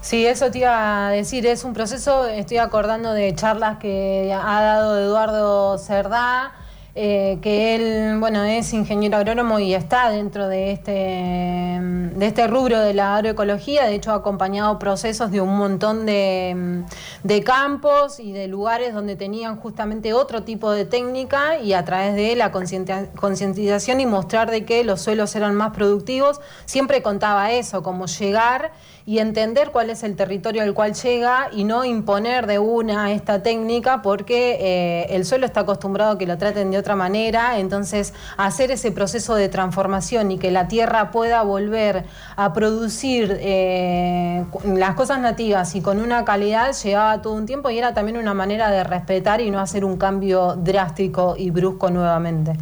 Sí, 0.00 0.26
eso 0.26 0.50
te 0.50 0.58
iba 0.58 1.08
a 1.08 1.10
decir, 1.10 1.46
es 1.46 1.64
un 1.64 1.72
proceso, 1.72 2.26
estoy 2.26 2.58
acordando 2.58 3.12
de 3.12 3.34
charlas 3.34 3.78
que 3.78 4.32
ha 4.32 4.62
dado 4.62 4.98
Eduardo 4.98 5.78
Cerdá, 5.78 6.52
eh, 6.96 7.38
que 7.42 7.74
él, 7.74 8.20
bueno, 8.20 8.44
es 8.44 8.72
ingeniero 8.72 9.16
agrónomo 9.16 9.58
y 9.58 9.74
está 9.74 10.10
dentro 10.10 10.46
de 10.46 10.70
este, 10.70 10.92
de 10.92 12.26
este 12.26 12.46
rubro 12.46 12.78
de 12.78 12.94
la 12.94 13.16
agroecología, 13.16 13.84
de 13.86 13.96
hecho 13.96 14.12
ha 14.12 14.16
acompañado 14.16 14.78
procesos 14.78 15.32
de 15.32 15.40
un 15.40 15.56
montón 15.56 16.06
de, 16.06 16.84
de 17.24 17.42
campos 17.42 18.20
y 18.20 18.32
de 18.32 18.46
lugares 18.46 18.94
donde 18.94 19.16
tenían 19.16 19.56
justamente 19.56 20.12
otro 20.12 20.44
tipo 20.44 20.70
de 20.70 20.84
técnica 20.84 21.58
y 21.58 21.72
a 21.72 21.84
través 21.84 22.14
de 22.14 22.36
la 22.36 22.52
concientización 22.52 24.00
y 24.00 24.06
mostrar 24.06 24.52
de 24.52 24.64
que 24.64 24.84
los 24.84 25.00
suelos 25.00 25.34
eran 25.34 25.56
más 25.56 25.72
productivos, 25.72 26.40
siempre 26.64 27.02
contaba 27.02 27.50
eso, 27.50 27.82
como 27.82 28.06
llegar 28.06 28.70
y 29.06 29.18
entender 29.18 29.70
cuál 29.70 29.90
es 29.90 30.02
el 30.02 30.16
territorio 30.16 30.62
al 30.62 30.72
cual 30.72 30.94
llega 30.94 31.48
y 31.52 31.64
no 31.64 31.84
imponer 31.84 32.46
de 32.46 32.58
una 32.58 33.12
esta 33.12 33.42
técnica 33.42 34.00
porque 34.00 34.56
eh, 34.60 35.06
el 35.14 35.26
suelo 35.26 35.44
está 35.44 35.60
acostumbrado 35.60 36.12
a 36.12 36.18
que 36.18 36.26
lo 36.26 36.38
traten 36.38 36.70
de 36.70 36.78
otra 36.78 36.96
manera, 36.96 37.58
entonces 37.58 38.14
hacer 38.36 38.70
ese 38.70 38.92
proceso 38.92 39.34
de 39.34 39.48
transformación 39.48 40.30
y 40.30 40.38
que 40.38 40.50
la 40.50 40.68
tierra 40.68 41.10
pueda 41.10 41.42
volver 41.42 42.04
a 42.36 42.52
producir 42.54 43.36
eh, 43.40 44.44
las 44.64 44.94
cosas 44.94 45.20
nativas 45.20 45.74
y 45.74 45.82
con 45.82 46.00
una 46.00 46.24
calidad 46.24 46.72
llevaba 46.72 47.20
todo 47.20 47.34
un 47.34 47.46
tiempo 47.46 47.68
y 47.70 47.78
era 47.78 47.92
también 47.92 48.16
una 48.16 48.32
manera 48.32 48.70
de 48.70 48.84
respetar 48.84 49.40
y 49.40 49.50
no 49.50 49.60
hacer 49.60 49.84
un 49.84 49.98
cambio 49.98 50.56
drástico 50.56 51.34
y 51.36 51.50
brusco 51.50 51.90
nuevamente. 51.90 52.54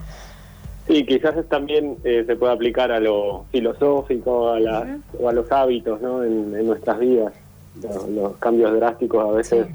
Sí, 0.87 1.07
quizás 1.07 1.35
también 1.49 1.97
eh, 2.03 2.25
se 2.27 2.37
puede 2.37 2.53
aplicar 2.53 2.91
a 2.91 2.99
lo 2.99 3.45
filosófico 3.53 4.51
a 4.51 4.59
la, 4.59 4.99
o 5.21 5.29
a 5.29 5.33
los 5.33 5.51
hábitos 5.53 6.01
¿no? 6.01 6.25
en, 6.25 6.67
nuestras 6.67 6.99
vidas. 6.99 7.33
Los, 8.11 8.37
cambios 8.37 8.75
drásticos 8.75 9.25
a 9.25 9.33
veces 9.33 9.67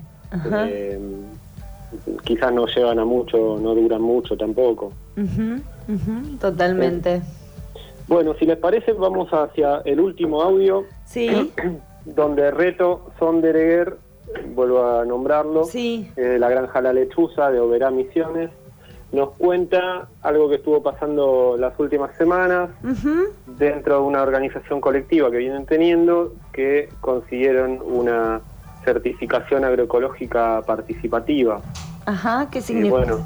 eh, 0.52 1.00
quizás 2.24 2.54
no 2.54 2.68
llevan 2.68 3.00
a 3.00 3.06
mucho, 3.06 3.58
no 3.60 3.74
duran 3.74 4.02
mucho 4.02 4.36
tampoco. 4.36 4.92
Totalmente. 6.40 7.16
Eh, 7.16 7.22
bueno, 8.08 8.36
si 8.38 8.46
les 8.46 8.58
parece, 8.58 8.94
vamos 8.94 9.30
hacia 9.32 9.82
el 9.86 10.00
último 10.00 10.42
audio. 10.42 10.84
Sí. 11.06 11.30
donde 12.06 12.52
Reto 12.52 13.12
Sondereguer, 13.20 13.98
vuelvo 14.56 14.86
a 14.86 15.04
nombrarlo, 15.04 15.66
sí. 15.66 16.10
la 16.16 16.50
Granja 16.50 16.80
La 16.80 16.94
Lechuza 16.94 17.52
de 17.52 17.60
Oberá 17.60 17.92
Misiones 17.92 18.50
nos 19.12 19.32
cuenta 19.32 20.08
algo 20.22 20.50
que 20.50 20.56
estuvo 20.56 20.84
pasando 20.84 21.56
las 21.58 21.80
últimas 21.80 22.16
semanas 22.18 22.70
dentro 23.46 23.96
de 23.96 24.02
una 24.02 24.22
organización 24.22 24.82
colectiva 24.82 25.32
que 25.32 25.38
vienen 25.38 25.66
teniendo 25.66 26.34
que 26.52 26.90
consiguieron 27.00 27.80
una 27.84 28.42
certificación 28.84 29.64
agroecológica 29.64 30.62
participativa. 30.66 31.62
Ajá, 32.06 32.48
¿qué 32.52 32.62
significa? 32.62 32.96
bueno, 32.96 33.26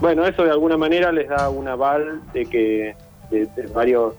bueno, 0.00 0.26
eso 0.26 0.44
de 0.44 0.50
alguna 0.50 0.76
manera 0.76 1.12
les 1.12 1.28
da 1.28 1.48
un 1.48 1.68
aval 1.68 2.20
de 2.32 2.46
que 2.46 2.96
de, 3.30 3.48
varios 3.72 4.14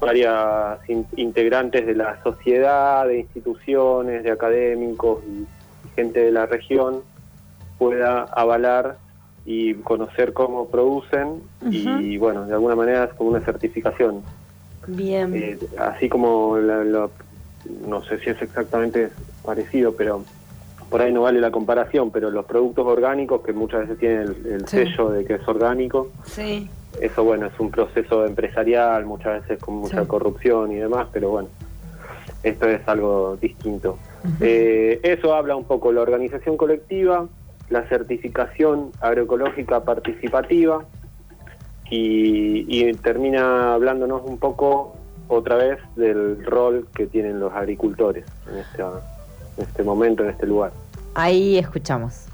varias 0.00 0.78
integrantes 1.16 1.84
de 1.84 1.94
la 1.94 2.22
sociedad, 2.22 3.06
de 3.06 3.18
instituciones, 3.18 4.24
de 4.24 4.30
académicos 4.30 5.22
y 5.24 5.46
gente 5.94 6.20
de 6.20 6.32
la 6.32 6.46
región 6.46 7.02
pueda 7.80 8.24
avalar 8.24 8.98
y 9.46 9.72
conocer 9.76 10.34
cómo 10.34 10.68
producen 10.68 11.40
y 11.62 12.18
bueno, 12.18 12.44
de 12.44 12.52
alguna 12.52 12.76
manera 12.76 13.04
es 13.04 13.14
como 13.14 13.30
una 13.30 13.40
certificación. 13.40 14.22
Bien. 14.86 15.34
Eh, 15.34 15.58
así 15.78 16.10
como, 16.10 16.58
no 16.58 18.02
sé 18.04 18.18
si 18.18 18.28
es 18.28 18.42
exactamente 18.42 19.08
parecido, 19.42 19.94
pero 19.96 20.24
por 20.90 21.00
ahí 21.00 21.10
no 21.10 21.22
vale 21.22 21.40
la 21.40 21.50
comparación, 21.50 22.10
pero 22.10 22.30
los 22.30 22.44
productos 22.44 22.86
orgánicos 22.86 23.40
que 23.40 23.54
muchas 23.54 23.82
veces 23.82 23.98
tienen 23.98 24.36
el, 24.44 24.68
sello 24.68 25.08
de 25.08 25.24
que 25.24 25.34
es 25.34 25.48
orgánico, 25.48 26.10
sí. 26.24 26.68
eso 27.00 27.24
bueno, 27.24 27.46
es 27.46 27.58
un 27.58 27.70
proceso 27.70 28.26
empresarial, 28.26 29.06
muchas 29.06 29.40
veces 29.40 29.58
con 29.58 29.76
mucha 29.76 30.04
corrupción 30.06 30.70
y 30.72 30.76
demás, 30.76 31.08
pero 31.12 31.30
bueno, 31.30 31.48
esto 32.42 32.68
es 32.68 32.86
algo 32.86 33.38
distinto. 33.40 33.98
Eh, 34.40 35.00
eso 35.02 35.34
habla 35.34 35.56
un 35.56 35.64
poco 35.64 35.92
la 35.92 36.02
organización 36.02 36.56
colectiva, 36.56 37.26
la 37.70 37.88
certificación 37.88 38.90
agroecológica 39.00 39.84
participativa 39.84 40.84
y, 41.88 42.92
termina 42.94 43.74
hablándonos 43.74 44.22
un 44.24 44.38
poco 44.38 44.96
otra 45.28 45.56
vez 45.56 45.78
del 45.96 46.44
rol 46.44 46.86
que 46.94 47.06
tienen 47.06 47.40
los 47.40 47.52
agricultores 47.52 48.24
en, 48.48 48.58
este 49.62 49.82
momento, 49.82 50.22
en 50.24 50.30
este 50.30 50.46
lugar. 50.46 50.72
Ahí 51.14 51.58
escuchamos. 51.58 52.26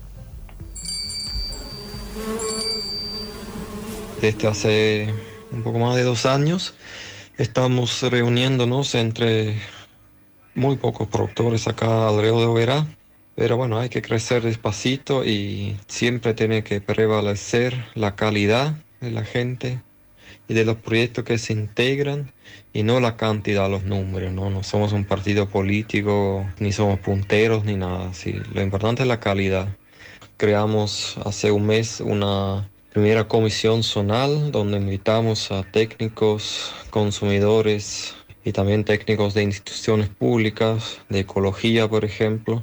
Desde 4.20 4.48
hace 4.48 5.14
un 5.52 5.62
poco 5.62 5.78
más 5.78 5.96
de 5.96 6.02
dos 6.02 6.26
años 6.26 6.74
estamos 7.38 8.02
reuniéndonos 8.02 8.94
entre 8.94 9.56
muy 10.54 10.76
pocos 10.76 11.06
productores 11.08 11.68
acá 11.68 12.08
alrededor 12.08 12.40
de 12.40 12.46
Oberá, 12.46 12.86
pero 13.36 13.58
bueno, 13.58 13.78
hay 13.78 13.90
que 13.90 14.00
crecer 14.00 14.42
despacito 14.42 15.24
y 15.24 15.76
siempre 15.86 16.32
tiene 16.32 16.64
que 16.64 16.80
prevalecer 16.80 17.84
la 17.94 18.16
calidad 18.16 18.76
de 19.02 19.10
la 19.10 19.24
gente 19.24 19.80
y 20.48 20.54
de 20.54 20.64
los 20.64 20.76
proyectos 20.76 21.24
que 21.24 21.36
se 21.36 21.52
integran 21.52 22.32
y 22.72 22.82
no 22.82 22.98
la 22.98 23.16
cantidad, 23.16 23.70
los 23.70 23.84
números, 23.84 24.32
¿no? 24.32 24.48
No 24.48 24.62
somos 24.62 24.92
un 24.92 25.04
partido 25.04 25.48
político, 25.48 26.46
ni 26.58 26.72
somos 26.72 26.98
punteros, 27.00 27.64
ni 27.64 27.76
nada. 27.76 28.14
Sí, 28.14 28.34
lo 28.54 28.62
importante 28.62 29.02
es 29.02 29.08
la 29.08 29.20
calidad. 29.20 29.68
Creamos 30.38 31.18
hace 31.24 31.50
un 31.50 31.66
mes 31.66 32.00
una 32.00 32.70
primera 32.92 33.28
comisión 33.28 33.82
zonal 33.82 34.50
donde 34.50 34.78
invitamos 34.78 35.52
a 35.52 35.62
técnicos, 35.62 36.72
consumidores 36.88 38.14
y 38.44 38.52
también 38.52 38.84
técnicos 38.84 39.34
de 39.34 39.42
instituciones 39.42 40.08
públicas, 40.08 41.00
de 41.10 41.20
ecología, 41.20 41.88
por 41.88 42.04
ejemplo, 42.06 42.62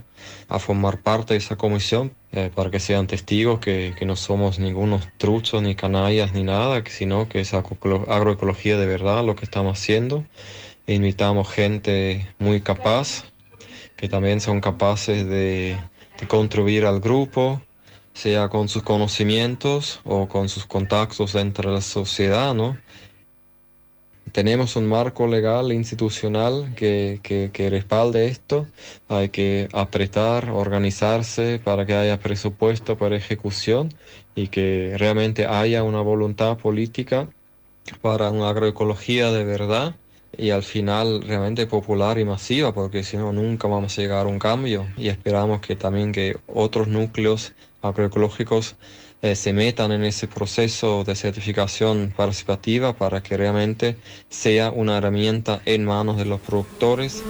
a 0.50 0.60
formar 0.60 1.02
parte 1.02 1.34
de 1.34 1.40
esa 1.40 1.56
comisión 1.56 2.14
eh, 2.32 2.52
para 2.54 2.70
que 2.72 2.80
sean 2.80 3.08
testigos 3.08 3.60
que, 3.60 3.94
que, 3.98 4.06
no 4.06 4.16
somos 4.16 4.60
ningunos 4.60 5.08
truchos 5.18 5.62
ni 5.62 5.76
canallas 5.76 6.34
ni 6.34 6.44
nada, 6.44 6.84
sino 6.88 7.30
que 7.30 7.42
es 7.42 7.54
agroecología 7.54 8.78
de 8.78 8.86
verdad 8.86 9.24
lo 9.24 9.36
que 9.36 9.46
estamos 9.46 9.80
haciendo. 9.80 10.26
Invitamos 10.88 11.50
gente 11.50 12.28
muy 12.40 12.62
capaz, 12.62 13.26
que 13.96 14.10
también 14.10 14.42
son 14.42 14.62
capaces 14.62 15.26
de, 15.28 15.78
de 16.20 16.28
contribuir 16.28 16.86
al 16.86 17.00
grupo, 17.00 17.62
sea 18.14 18.50
con 18.50 18.68
sus 18.68 18.84
conocimientos 18.84 20.02
o 20.04 20.28
con 20.28 20.50
sus 20.50 20.66
contactos 20.66 21.34
dentro 21.34 21.70
de 21.70 21.76
la 21.76 21.82
sociedad, 21.82 22.54
¿no? 22.54 22.78
Tenemos 24.32 24.76
un 24.76 24.88
marco 24.88 25.28
legal 25.28 25.72
institucional 25.72 26.74
que, 26.76 27.20
que, 27.22 27.70
respalde 27.70 28.28
esto. 28.28 28.68
Hay 29.08 29.30
que 29.30 29.68
apretar, 29.74 30.50
organizarse 30.50 31.60
para 31.64 31.86
que 31.86 31.94
haya 31.94 32.20
presupuesto 32.20 32.98
para 32.98 33.16
ejecución 33.16 33.94
y 34.36 34.48
que 34.48 34.96
realmente 34.98 35.46
haya 35.46 35.84
una 35.84 36.02
voluntad 36.02 36.58
política 36.58 37.30
para 38.02 38.32
una 38.32 38.50
agroecología 38.50 39.32
de 39.32 39.44
verdad 39.44 39.96
y 40.36 40.50
al 40.50 40.64
final 40.64 41.22
realmente 41.22 41.68
popular 41.68 42.18
y 42.18 42.26
masiva, 42.26 42.74
porque 42.74 43.04
si 43.04 43.18
no 43.18 43.34
nunca 43.34 43.68
vamos 43.68 43.98
a 43.98 44.02
llegar 44.02 44.26
a 44.26 44.30
un 44.30 44.40
cambio 44.40 44.88
y 44.98 45.10
esperamos 45.10 45.62
que 45.62 45.76
también 45.76 46.12
que 46.12 46.38
otros 46.48 46.88
núcleos 46.88 47.54
agroecológicos 47.82 48.76
eh, 49.24 49.38
se 49.38 49.54
metan 49.54 49.94
en 49.94 50.04
ese 50.04 50.28
proceso 50.28 51.06
de 51.06 51.16
certificación 51.16 52.14
participativa 52.14 52.92
para 52.92 53.24
que 53.24 53.38
realmente 53.38 53.96
sea 54.28 54.70
una 54.70 54.98
herramienta 54.98 55.62
en 55.64 55.86
manos 55.86 56.18
de 56.18 56.26
los 56.26 56.42
productores. 56.42 57.24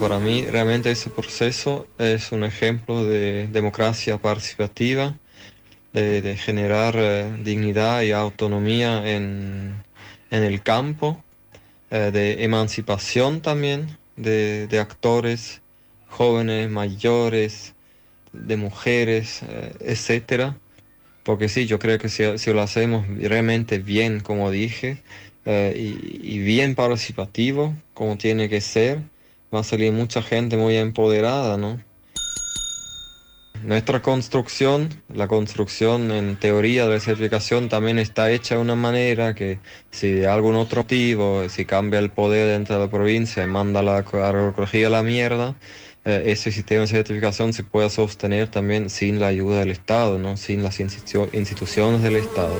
Para 0.00 0.18
mí 0.18 0.46
realmente 0.46 0.90
ese 0.90 1.10
proceso 1.10 1.86
es 1.98 2.32
un 2.32 2.44
ejemplo 2.44 3.04
de 3.04 3.46
democracia 3.48 4.16
participativa, 4.16 5.18
de, 5.92 6.34
generar 6.38 6.94
eh, 6.96 7.30
dignidad 7.44 8.00
y 8.00 8.12
autonomía 8.12 9.06
en, 9.06 9.84
el 10.30 10.62
campo, 10.62 11.22
eh, 11.90 12.10
de 12.10 12.42
emancipación 12.42 13.42
también 13.42 13.98
de, 14.16 14.66
de 14.66 14.78
actores 14.78 15.60
jóvenes, 16.08 16.70
mayores, 16.70 17.73
de 18.34 18.56
mujeres, 18.56 19.42
eh, 19.48 19.72
etcétera. 19.80 20.56
Porque 21.24 21.48
sí, 21.48 21.66
yo 21.66 21.78
creo 21.78 21.98
que 21.98 22.08
si, 22.08 22.52
lo 22.52 22.60
hacemos 22.60 23.06
realmente 23.08 23.78
bien, 23.78 24.20
como 24.20 24.50
dije, 24.50 24.98
eh, 25.46 25.74
y, 26.22 26.38
bien 26.40 26.74
participativo, 26.74 27.74
como 27.94 28.18
tiene 28.18 28.48
que 28.48 28.60
ser, 28.60 29.00
va 29.54 29.60
a 29.60 29.64
salir 29.64 29.92
mucha 29.92 30.22
gente 30.22 30.56
muy 30.56 30.76
empoderada, 30.76 31.56
¿no? 31.56 31.80
Nuestra 33.62 34.02
construcción, 34.02 34.90
la 35.08 35.26
construcción 35.26 36.10
en 36.10 36.36
teoría 36.36 36.86
de 36.86 37.00
certificación 37.00 37.70
también 37.70 37.98
está 37.98 38.30
hecha 38.30 38.56
de 38.56 38.60
una 38.60 38.74
manera 38.74 39.34
que 39.34 39.58
si 39.90 40.12
de 40.12 40.26
algún 40.26 40.56
otro 40.56 40.82
motivo, 40.82 41.48
si 41.48 41.64
cambia 41.64 41.98
el 42.00 42.10
poder 42.10 42.48
dentro 42.48 42.74
de 42.74 42.82
la 42.84 42.90
provincia 42.90 43.42
y 43.42 43.46
manda 43.46 43.82
la 43.82 43.98
agroecología 43.98 44.88
a 44.88 44.90
la 44.90 45.02
mierda, 45.02 45.56
ese 46.04 46.52
sistema 46.52 46.82
de 46.82 46.88
certificación 46.88 47.52
se 47.52 47.64
pueda 47.64 47.88
sostener 47.88 48.48
también 48.48 48.90
sin 48.90 49.20
la 49.20 49.28
ayuda 49.28 49.60
del 49.60 49.70
Estado, 49.70 50.18
¿no? 50.18 50.36
sin 50.36 50.62
las 50.62 50.78
instituciones 50.80 52.02
del 52.02 52.16
Estado. 52.16 52.54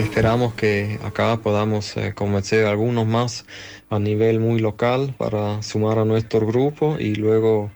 Esperamos 0.00 0.54
que 0.54 0.98
acá 1.04 1.36
podamos 1.42 1.96
eh, 1.96 2.14
convencer 2.14 2.66
a 2.66 2.70
algunos 2.70 3.06
más 3.06 3.44
a 3.90 3.98
nivel 3.98 4.40
muy 4.40 4.58
local 4.58 5.14
para 5.16 5.62
sumar 5.62 5.98
a 5.98 6.04
nuestro 6.04 6.46
grupo 6.46 6.96
y 6.98 7.14
luego 7.14 7.70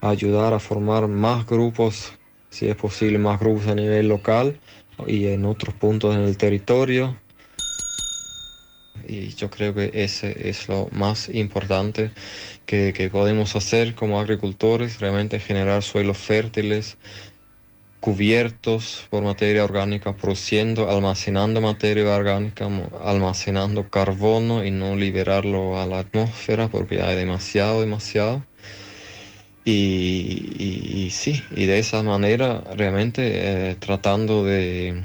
ayudar 0.00 0.52
a 0.52 0.58
formar 0.58 1.08
más 1.08 1.46
grupos, 1.46 2.12
si 2.50 2.68
es 2.68 2.76
posible, 2.76 3.18
más 3.18 3.40
grupos 3.40 3.68
a 3.68 3.74
nivel 3.74 4.08
local 4.08 4.60
y 5.06 5.28
en 5.28 5.44
otros 5.44 5.74
puntos 5.74 6.14
en 6.14 6.22
el 6.22 6.36
territorio 6.36 7.16
y 9.12 9.34
yo 9.34 9.50
creo 9.50 9.74
que 9.74 9.90
ese 9.94 10.48
es 10.48 10.68
lo 10.68 10.88
más 10.92 11.28
importante 11.28 12.10
que, 12.66 12.92
que 12.92 13.10
podemos 13.10 13.54
hacer 13.56 13.94
como 13.94 14.20
agricultores, 14.20 15.00
realmente 15.00 15.38
generar 15.40 15.82
suelos 15.82 16.18
fértiles, 16.18 16.96
cubiertos 18.02 19.06
por 19.10 19.22
materia 19.22 19.62
orgánica, 19.62 20.16
produciendo, 20.16 20.90
almacenando 20.90 21.60
materia 21.60 22.16
orgánica, 22.16 22.68
almacenando 23.04 23.88
carbono 23.90 24.64
y 24.64 24.72
no 24.72 24.96
liberarlo 24.96 25.80
a 25.80 25.86
la 25.86 26.00
atmósfera 26.00 26.68
porque 26.68 27.00
hay 27.00 27.14
demasiado, 27.14 27.80
demasiado. 27.80 28.44
Y, 29.64 30.56
y, 30.58 31.10
sí, 31.10 31.40
y 31.54 31.66
de 31.66 31.78
esa 31.78 32.02
manera 32.02 32.64
realmente 32.74 33.70
eh, 33.70 33.76
tratando 33.76 34.44
de, 34.44 35.04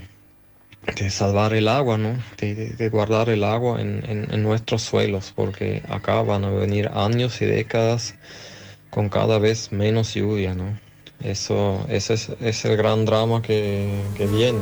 de 0.96 1.10
salvar 1.10 1.54
el 1.54 1.68
agua, 1.68 1.98
¿no? 1.98 2.18
De, 2.38 2.90
guardar 2.90 3.30
el 3.30 3.44
agua 3.44 3.82
en, 3.82 4.44
nuestros 4.44 4.82
suelos, 4.84 5.34
porque 5.36 5.84
acá 5.90 6.22
van 6.22 6.46
a 6.46 6.50
venir 6.50 6.90
años 6.94 7.42
y 7.42 7.46
décadas 7.46 8.16
con 8.90 9.10
cada 9.10 9.40
vez 9.40 9.72
menos 9.72 10.14
lluvia, 10.14 10.54
¿no? 10.54 10.80
Eso, 11.24 11.86
ese 11.90 12.14
es, 12.42 12.66
el 12.66 12.78
gran 12.78 13.06
drama 13.06 13.42
que, 13.42 14.02
que 14.16 14.28
viene. 14.28 14.60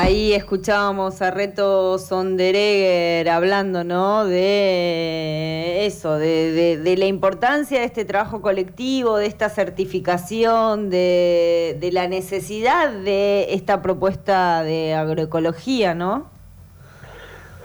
Ahí 0.00 0.32
escuchábamos 0.32 1.20
a 1.22 1.32
Reto 1.32 1.98
Sonderegger 1.98 3.28
hablando, 3.28 3.82
¿no? 3.82 4.26
De 4.26 5.86
eso, 5.86 6.16
de, 6.18 6.94
la 6.96 7.06
importancia 7.06 7.80
de 7.80 7.86
este 7.86 8.04
trabajo 8.04 8.40
colectivo, 8.40 9.16
de 9.16 9.26
esta 9.26 9.48
certificación, 9.48 10.88
de, 10.88 11.90
la 11.92 12.06
necesidad 12.06 12.92
de 12.92 13.52
esta 13.54 13.82
propuesta 13.82 14.62
de 14.62 14.94
agroecología, 14.94 15.96
¿no? 15.96 16.26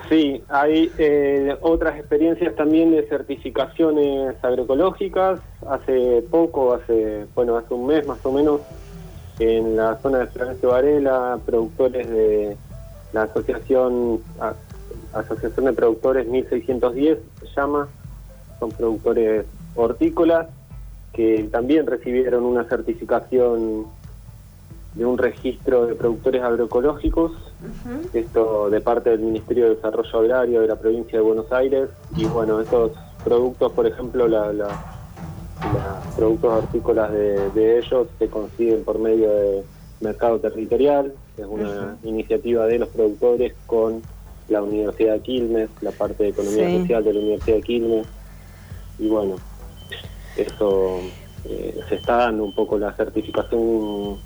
Sí, 0.10 0.42
hay 0.50 0.92
eh, 0.98 1.56
otras 1.62 2.00
experiencias 2.00 2.56
también 2.56 2.90
de 2.90 3.08
certificaciones 3.08 4.44
agroecológicas. 4.44 5.40
Hace 5.70 6.24
poco, 6.32 6.74
hace, 6.74 7.28
bueno, 7.36 7.58
hace 7.58 7.76
un 7.76 7.86
mes 7.86 8.08
más 8.08 8.26
o 8.26 8.32
menos, 8.32 8.62
en 9.40 9.76
la 9.76 9.98
zona 10.02 10.20
de 10.20 10.28
Florencio 10.28 10.70
Varela, 10.70 11.40
productores 11.46 12.10
de 12.10 12.58
la 13.14 13.24
asociación 13.24 14.22
Asociación 15.14 15.66
de 15.66 15.74
Productores 15.74 16.28
1610 16.28 17.20
se 17.40 17.48
llama, 17.56 17.88
son 18.60 18.72
productores 18.72 19.46
hortícolas 19.76 20.48
que 21.14 21.48
también 21.52 21.86
recibieron 21.86 22.44
una 22.44 22.64
certificación 22.64 23.86
de 24.96 25.06
un 25.06 25.18
registro 25.18 25.86
de 25.86 25.96
productores 25.96 26.42
agroecológicos, 26.42 27.32
esto 28.14 28.70
de 28.70 28.82
parte 28.82 29.12
del 29.12 29.20
Ministerio 29.22 29.66
de 29.66 29.76
Desarrollo 29.76 30.20
Agrario 30.20 30.62
de 30.62 30.68
la 30.68 30.76
provincia 30.76 31.20
de 31.20 31.24
Buenos 31.24 31.52
Aires, 31.52 31.90
y 32.16 32.26
bueno, 32.26 32.60
estos 32.60 32.92
productos, 33.24 33.72
por 33.72 33.86
ejemplo, 33.86 34.28
la 34.28 34.93
los 35.62 36.16
productos 36.16 36.64
hortícolas 36.64 37.12
de, 37.12 37.80
ellos 37.80 38.08
se 38.20 38.28
consiguen 38.28 38.84
por 38.84 39.00
medio 39.00 39.30
de 39.30 39.64
mercado 40.02 40.40
territorial, 40.40 41.14
es 41.38 41.46
una 41.46 41.98
iniciativa 42.04 42.66
de 42.66 42.80
los 42.80 42.90
productores 42.90 43.54
con 43.66 44.02
la 44.50 44.62
Universidad 44.62 45.14
de 45.14 45.20
Quilmes, 45.22 45.70
la 45.82 45.92
parte 45.92 46.24
de 46.24 46.30
economía 46.30 46.80
social 46.80 47.04
de 47.04 47.14
la 47.14 47.20
Universidad 47.20 47.58
de 47.58 47.64
Quilmes, 47.64 48.08
y 49.00 49.08
bueno, 49.08 49.36
eso 50.36 51.00
eh, 51.46 51.80
se 51.88 51.96
está 51.96 52.18
dando 52.18 52.44
un 52.44 52.54
poco 52.54 52.78
la 52.78 52.94
certificación 52.94 54.18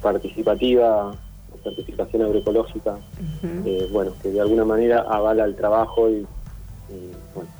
participativa, 0.00 1.14
certificación 1.62 2.22
agroecológica, 2.22 2.96
eh, 3.64 3.88
bueno, 3.92 4.12
que 4.22 4.30
de 4.30 4.40
alguna 4.40 4.64
manera 4.64 5.04
avala 5.08 5.44
el 5.44 5.54
trabajo 5.54 6.08
y, 6.08 6.26
bueno, 7.34 7.50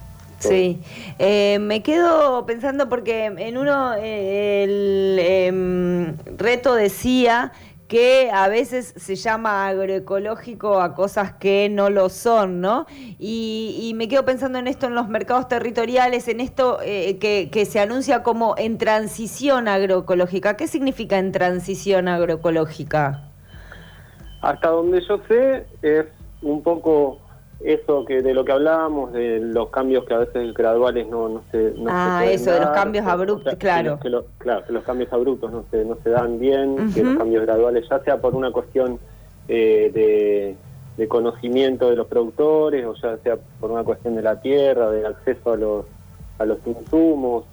Sí, 0.48 0.81
eh, 1.18 1.59
me 1.61 1.83
quedo 1.83 2.44
pensando 2.46 2.88
porque 2.88 3.26
en 3.26 3.57
uno 3.57 3.94
eh, 3.94 4.64
el 4.64 5.18
em, 5.20 6.16
reto 6.37 6.74
decía 6.74 7.52
que 7.87 8.31
a 8.33 8.48
veces 8.48 8.94
se 8.96 9.16
llama 9.16 9.68
agroecológico 9.68 10.81
a 10.81 10.94
cosas 10.94 11.35
que 11.35 11.68
no 11.68 11.90
lo 11.90 12.09
son, 12.09 12.62
¿no? 12.62 12.87
Y, 13.18 13.92
me 13.96 14.09
quedo 14.09 14.24
pensando 14.24 14.59
en 14.59 14.66
esto 14.66 14.87
en 14.87 14.94
los 14.94 15.09
mercados 15.09 15.46
territoriales, 15.46 16.26
en 16.28 16.40
esto 16.40 16.78
eh, 16.83 17.18
que, 17.18 17.50
que, 17.52 17.66
se 17.66 17.81
anuncia 17.81 18.22
como 18.22 18.55
en 18.57 18.78
transición 18.78 19.68
agroecológica. 19.68 20.57
¿Qué 20.57 20.66
significa 20.68 21.18
en 21.18 21.33
transición 21.33 22.09
agroecológica? 22.09 23.28
Hasta 24.40 24.68
donde 24.68 25.02
yo 25.07 25.20
sé 25.28 25.66
es 25.83 26.07
un 26.40 26.62
poco 26.62 27.20
eso 27.64 28.05
que 28.05 28.22
de 28.22 28.35
lo 28.35 28.44
que 28.44 28.53
hablábamos, 28.53 29.12
de 29.12 29.40
los 29.40 29.70
cambios 29.70 30.05
que 30.05 30.14
a 30.14 30.18
veces 30.18 30.55
graduales 30.55 31.07
no, 31.09 31.29
no 31.29 31.42
se 31.51 31.72
no 31.77 31.87
Ah, 31.88 32.25
eso, 32.25 32.51
de 32.51 32.61
los 32.61 32.70
cambios 32.70 33.07
abruptos, 33.07 33.55
claro. 33.57 33.98
Que, 34.01 34.11
claro, 34.38 34.64
que 34.66 34.72
los 34.72 34.85
cambios 34.85 35.12
abruptos 35.12 35.53
no 35.53 35.64
se, 35.70 35.85
no 35.85 35.96
se 36.03 36.11
dan 36.11 36.38
bien, 36.38 36.92
que 36.92 37.03
los 37.03 37.16
cambios 37.16 37.44
graduales, 37.44 37.87
ya 37.88 38.01
sea 38.01 38.18
por 38.18 38.35
una 38.35 38.51
cuestión 38.51 38.98
eh, 39.48 39.90
de, 39.92 40.57
de, 40.96 41.09
conocimiento 41.09 41.90
de 41.90 41.96
los 41.96 42.07
productores, 42.07 42.85
o 42.87 42.94
ya 42.94 43.16
sea 43.18 43.37
por 43.61 43.70
una 43.70 43.85
cuestión 43.85 44.14
de 44.16 44.22
la 44.22 44.40
tierra, 44.40 44.90
de 44.90 45.07
acceso 45.07 45.53
a 45.53 45.57
los, 45.57 45.87
a 46.38 46.44
los 46.44 46.59
insumos, 46.66 47.44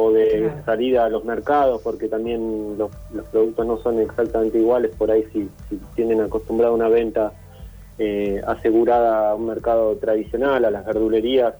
o 0.00 0.12
de 0.12 0.52
salida 0.64 1.06
a 1.06 1.08
los 1.08 1.24
mercados, 1.24 1.80
porque 1.82 2.06
también 2.06 2.78
los, 2.78 2.90
los 3.12 3.26
productos 3.26 3.66
no 3.66 3.78
son 3.78 3.98
exactamente 3.98 4.56
iguales, 4.56 4.92
por 4.96 5.10
ahí 5.10 5.24
si, 5.32 5.48
si 5.68 5.76
tienen 5.96 6.20
acostumbrado 6.20 6.72
a 6.74 6.76
una 6.76 6.88
venta 6.88 7.32
eh, 7.98 8.40
asegurada 8.46 9.30
a 9.30 9.34
un 9.34 9.46
mercado 9.46 9.96
tradicional, 9.96 10.64
a 10.64 10.70
las 10.70 10.86
verdulerías, 10.86 11.54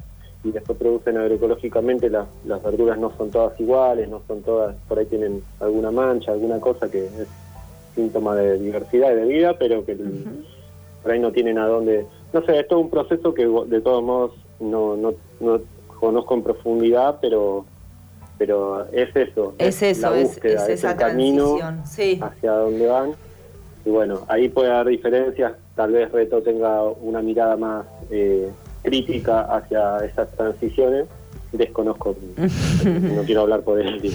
y 0.45 0.53
después 0.53 0.79
producen 0.79 1.17
agroecológicamente, 1.19 2.09
las, 2.09 2.29
las 2.45 2.63
verduras 2.63 2.99
no 2.99 3.13
son 3.17 3.31
todas 3.31 3.59
iguales, 3.61 4.09
no 4.09 4.23
son 4.27 4.43
todas, 4.43 4.77
por 4.87 4.99
ahí 4.99 5.07
tienen 5.07 5.43
alguna 5.61 5.91
mancha, 5.91 6.33
alguna 6.33 6.61
cosa 6.61 6.91
que 6.91 7.07
es 7.07 7.29
síntoma 7.95 8.37
de 8.37 8.59
diversidad 8.59 9.11
y 9.13 9.17
de 9.17 9.25
vida, 9.25 9.57
pero 9.59 9.85
que 9.85 9.97
por 11.03 11.13
ahí 11.13 11.19
no 11.19 11.33
tienen 11.33 11.59
a 11.59 11.67
dónde... 11.67 12.07
No 12.33 12.45
sé, 12.45 12.61
es 12.61 12.69
todo 12.69 12.79
un 12.79 12.91
proceso 12.91 13.35
que 13.35 13.47
de 13.47 13.81
todos 13.81 14.03
modos 14.03 14.33
no, 14.61 14.97
no, 14.97 15.15
no 15.41 15.61
conozco 15.99 16.35
en 16.35 16.43
profundidad, 16.43 17.19
pero 17.21 17.65
pero 18.39 18.87
es 18.93 19.15
eso. 19.17 19.55
Es, 19.59 19.83
eso, 19.83 20.15
es, 20.15 20.39
esa 20.45 20.97
camino 20.97 21.57
hacia 21.57 22.53
dónde 22.53 22.87
van. 22.87 23.15
Y 23.85 23.91
bueno, 23.91 24.21
ahí 24.29 24.49
puede 24.49 24.71
haber 24.71 24.93
diferencias 24.93 25.55
tal 25.79 25.93
vez 25.93 26.11
Reto 26.11 26.43
tenga 26.43 26.83
una 26.83 27.23
mirada 27.23 27.57
más 27.57 27.87
eh, 28.11 28.51
crítica 28.83 29.43
hacia 29.43 29.99
esas 29.99 30.29
transiciones. 30.33 31.07
Desconozco, 31.53 32.17
no 32.85 33.23
quiero 33.23 33.43
hablar 33.43 33.61
por 33.61 33.81
él. 33.81 34.13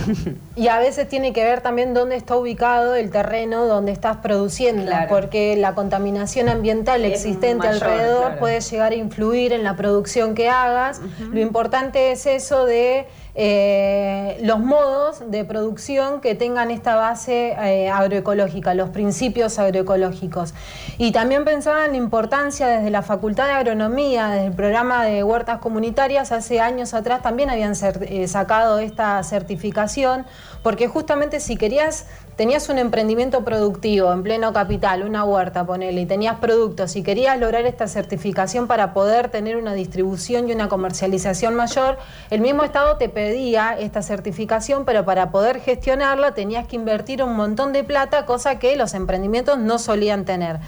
Y 0.57 0.67
a 0.67 0.77
veces 0.77 1.07
tiene 1.07 1.31
que 1.31 1.43
ver 1.43 1.61
también 1.61 1.93
dónde 1.93 2.17
está 2.17 2.35
ubicado 2.35 2.95
el 2.95 3.09
terreno 3.11 3.65
donde 3.65 3.93
estás 3.93 4.17
produciendo, 4.17 4.91
porque 5.07 5.55
la 5.55 5.73
contaminación 5.73 6.49
ambiental 6.49 7.05
existente 7.05 7.65
alrededor 7.65 8.37
puede 8.39 8.59
llegar 8.59 8.91
a 8.91 8.95
influir 8.95 9.53
en 9.53 9.63
la 9.63 9.77
producción 9.77 10.35
que 10.35 10.49
hagas. 10.49 11.01
Lo 11.31 11.39
importante 11.39 12.11
es 12.11 12.25
eso 12.25 12.65
de 12.65 13.05
eh, 13.35 14.12
los 14.41 14.59
modos 14.59 15.29
de 15.29 15.45
producción 15.45 16.21
que 16.21 16.35
tengan 16.35 16.71
esta 16.71 16.95
base 16.95 17.55
eh, 17.59 17.89
agroecológica, 17.89 18.73
los 18.73 18.89
principios 18.89 19.59
agroecológicos. 19.59 20.53
Y 20.97 21.11
también 21.11 21.45
pensaba 21.45 21.85
en 21.85 21.91
la 21.91 21.97
importancia 21.97 22.67
desde 22.67 22.89
la 22.89 23.01
Facultad 23.01 23.45
de 23.47 23.53
Agronomía, 23.53 24.29
desde 24.29 24.47
el 24.47 24.53
programa 24.53 25.05
de 25.05 25.23
huertas 25.23 25.59
comunitarias, 25.59 26.31
hace 26.31 26.59
años 26.59 26.93
atrás 26.93 27.21
también 27.21 27.49
habían 27.49 27.73
eh, 28.01 28.27
sacado 28.27 28.79
esta 28.79 29.21
certificación, 29.23 30.25
porque 30.61 30.87
justamente 30.87 31.39
si 31.39 31.57
querías 31.57 32.05
tenías 32.35 32.69
un 32.69 32.79
emprendimiento 32.79 33.43
productivo 33.43 34.11
en 34.11 34.23
pleno 34.23 34.53
capital, 34.53 35.03
una 35.03 35.23
huerta, 35.23 35.65
ponele, 35.65 36.01
y 36.01 36.05
tenías 36.05 36.39
productos 36.39 36.95
y 36.95 37.03
querías 37.03 37.39
lograr 37.39 37.65
esta 37.65 37.87
certificación 37.87 38.67
para 38.67 38.93
poder 38.93 39.29
tener 39.29 39.57
una 39.57 39.73
distribución 39.73 40.49
y 40.49 40.53
una 40.53 40.69
comercialización 40.69 41.55
mayor, 41.55 41.97
el 42.29 42.41
mismo 42.41 42.63
Estado 42.63 42.97
te 42.97 43.09
pedía 43.09 43.77
esta 43.77 44.01
certificación, 44.01 44.85
pero 44.85 45.05
para 45.05 45.31
poder 45.31 45.59
gestionarla 45.59 46.33
tenías 46.33 46.67
que 46.67 46.75
invertir 46.75 47.23
un 47.23 47.35
montón 47.35 47.73
de 47.73 47.83
plata, 47.83 48.25
cosa 48.25 48.59
que 48.59 48.75
los 48.75 48.93
emprendimientos 48.93 49.57
no 49.59 49.77
solían 49.77 50.25
tener. 50.25 50.59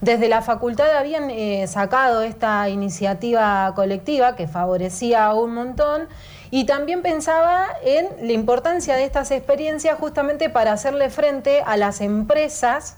Desde 0.00 0.28
la 0.28 0.42
facultad 0.42 0.90
habían 0.96 1.30
eh, 1.30 1.66
sacado 1.66 2.22
esta 2.22 2.68
iniciativa 2.68 3.72
colectiva 3.74 4.36
que 4.36 4.48
favorecía 4.48 5.32
un 5.32 5.54
montón 5.54 6.08
y 6.54 6.66
también 6.66 7.02
pensaba 7.02 7.66
en 7.82 8.06
la 8.24 8.32
importancia 8.32 8.94
de 8.94 9.02
estas 9.02 9.32
experiencias 9.32 9.98
justamente 9.98 10.48
para 10.50 10.70
hacerle 10.70 11.10
frente 11.10 11.62
a 11.66 11.76
las 11.76 12.00
empresas 12.00 12.96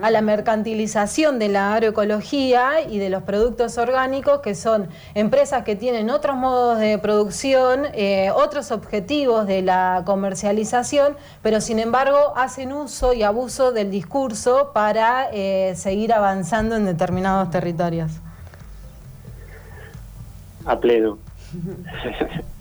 a 0.00 0.10
la 0.10 0.22
mercantilización 0.22 1.38
de 1.38 1.48
la 1.48 1.74
agroecología 1.74 2.80
y 2.80 2.98
de 2.98 3.10
los 3.10 3.22
productos 3.22 3.76
orgánicos, 3.76 4.40
que 4.40 4.54
son 4.54 4.88
empresas 5.14 5.64
que 5.64 5.76
tienen 5.76 6.08
otros 6.08 6.34
modos 6.34 6.78
de 6.78 6.96
producción, 6.96 7.82
eh, 7.92 8.30
otros 8.34 8.70
objetivos 8.72 9.46
de 9.46 9.60
la 9.60 10.02
comercialización, 10.06 11.14
pero 11.42 11.60
sin 11.60 11.80
embargo 11.80 12.32
hacen 12.36 12.72
uso 12.72 13.12
y 13.12 13.22
abuso 13.22 13.70
del 13.72 13.90
discurso 13.90 14.70
para 14.72 15.28
eh, 15.30 15.74
seguir 15.76 16.14
avanzando 16.14 16.74
en 16.74 16.86
determinados 16.86 17.50
territorios. 17.50 18.12
A 20.64 20.80
pleno. 20.80 21.18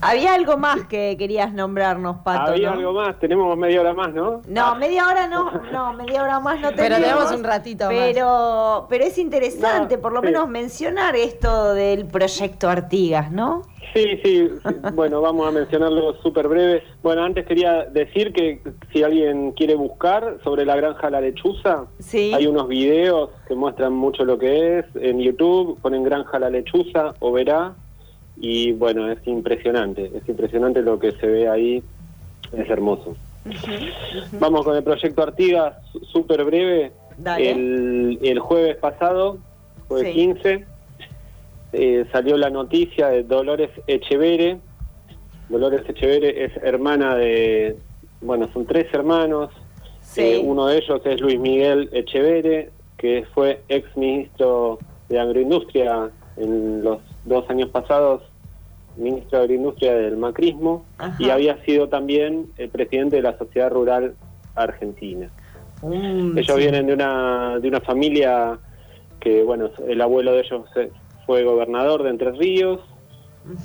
Había 0.00 0.34
algo 0.34 0.56
más 0.56 0.86
que 0.86 1.16
querías 1.18 1.52
nombrarnos, 1.52 2.18
Pato. 2.18 2.52
Había 2.52 2.72
algo 2.72 2.92
más, 2.92 3.18
tenemos 3.18 3.56
media 3.56 3.80
hora 3.80 3.94
más, 3.94 4.12
¿no? 4.12 4.42
No, 4.48 4.74
media 4.76 5.06
hora 5.06 5.26
no, 5.26 5.50
no, 5.72 5.92
media 5.94 6.22
hora 6.22 6.40
más 6.40 6.60
no 6.60 6.70
tenemos. 6.74 6.98
Pero 6.98 7.08
tenemos 7.08 7.32
un 7.32 7.44
ratito 7.44 7.86
pero, 7.88 8.78
más. 8.80 8.86
Pero 8.88 9.04
es 9.04 9.18
interesante, 9.18 9.98
por 9.98 10.12
lo 10.12 10.22
menos, 10.22 10.48
mencionar 10.48 11.16
esto 11.16 11.74
del 11.74 12.06
proyecto 12.06 12.68
Artigas, 12.68 13.30
¿no? 13.30 13.62
Sí, 13.94 14.18
sí, 14.24 14.48
bueno, 14.94 15.20
vamos 15.20 15.46
a 15.46 15.52
mencionarlo 15.52 16.14
súper 16.14 16.48
breve. 16.48 16.82
Bueno, 17.02 17.22
antes 17.22 17.46
quería 17.46 17.84
decir 17.84 18.32
que 18.32 18.60
si 18.92 19.04
alguien 19.04 19.52
quiere 19.52 19.76
buscar 19.76 20.38
sobre 20.42 20.64
la 20.64 20.74
granja 20.74 21.10
La 21.10 21.20
Lechuza, 21.20 21.84
hay 22.12 22.46
unos 22.46 22.66
videos 22.66 23.30
que 23.46 23.54
muestran 23.54 23.92
mucho 23.92 24.24
lo 24.24 24.36
que 24.36 24.80
es. 24.80 24.86
En 24.96 25.20
YouTube 25.20 25.78
ponen 25.80 26.02
Granja 26.02 26.40
La 26.40 26.50
Lechuza 26.50 27.14
o 27.20 27.30
verá 27.30 27.74
y 28.36 28.72
bueno, 28.72 29.10
es 29.10 29.18
impresionante, 29.26 30.10
es 30.14 30.28
impresionante 30.28 30.82
lo 30.82 30.98
que 30.98 31.12
se 31.12 31.26
ve 31.26 31.48
ahí, 31.48 31.82
es 32.52 32.68
hermoso. 32.68 33.16
Vamos 34.32 34.64
con 34.64 34.76
el 34.76 34.82
proyecto 34.82 35.22
Artigas, 35.22 35.76
súper 36.12 36.44
breve. 36.44 36.92
El, 37.38 38.18
el, 38.22 38.38
jueves 38.40 38.76
pasado, 38.76 39.38
jueves 39.86 40.12
15, 40.12 40.64
eh, 41.72 42.04
salió 42.10 42.36
la 42.36 42.50
noticia 42.50 43.08
de 43.08 43.22
Dolores 43.22 43.70
Echevere. 43.86 44.58
Dolores 45.48 45.82
Echevere 45.88 46.44
es 46.44 46.56
hermana 46.62 47.14
de, 47.14 47.76
bueno, 48.20 48.48
son 48.52 48.66
tres 48.66 48.92
hermanos. 48.92 49.50
Eh, 50.16 50.40
uno 50.42 50.66
de 50.66 50.78
ellos 50.78 51.00
es 51.04 51.20
Luis 51.20 51.38
Miguel 51.38 51.88
Echevere, 51.92 52.70
que 52.96 53.24
fue 53.34 53.60
ex 53.68 53.96
ministro 53.96 54.78
de 55.08 55.18
Agroindustria 55.18 56.10
en 56.36 56.82
los 56.82 56.98
dos 57.24 57.48
años 57.48 57.70
pasados 57.70 58.22
ministro 58.96 59.38
de 59.38 59.44
Agroindustria 59.44 59.94
del 59.94 60.16
macrismo 60.16 60.84
y 61.18 61.30
había 61.30 61.62
sido 61.64 61.88
también 61.88 62.52
el 62.58 62.68
presidente 62.68 63.16
de 63.16 63.22
la 63.22 63.36
Sociedad 63.36 63.70
Rural 63.70 64.14
Argentina. 64.54 65.30
Mm, 65.82 66.38
ellos 66.38 66.56
vienen 66.56 66.86
de 66.86 66.94
una, 66.94 67.58
de 67.58 67.68
una 67.68 67.80
familia 67.80 68.58
que, 69.20 69.42
bueno, 69.42 69.70
el 69.86 70.00
abuelo 70.00 70.32
de 70.32 70.40
ellos 70.40 70.62
fue 71.26 71.42
gobernador 71.42 72.02
de 72.02 72.10
Entre 72.10 72.30
Ríos, 72.32 72.80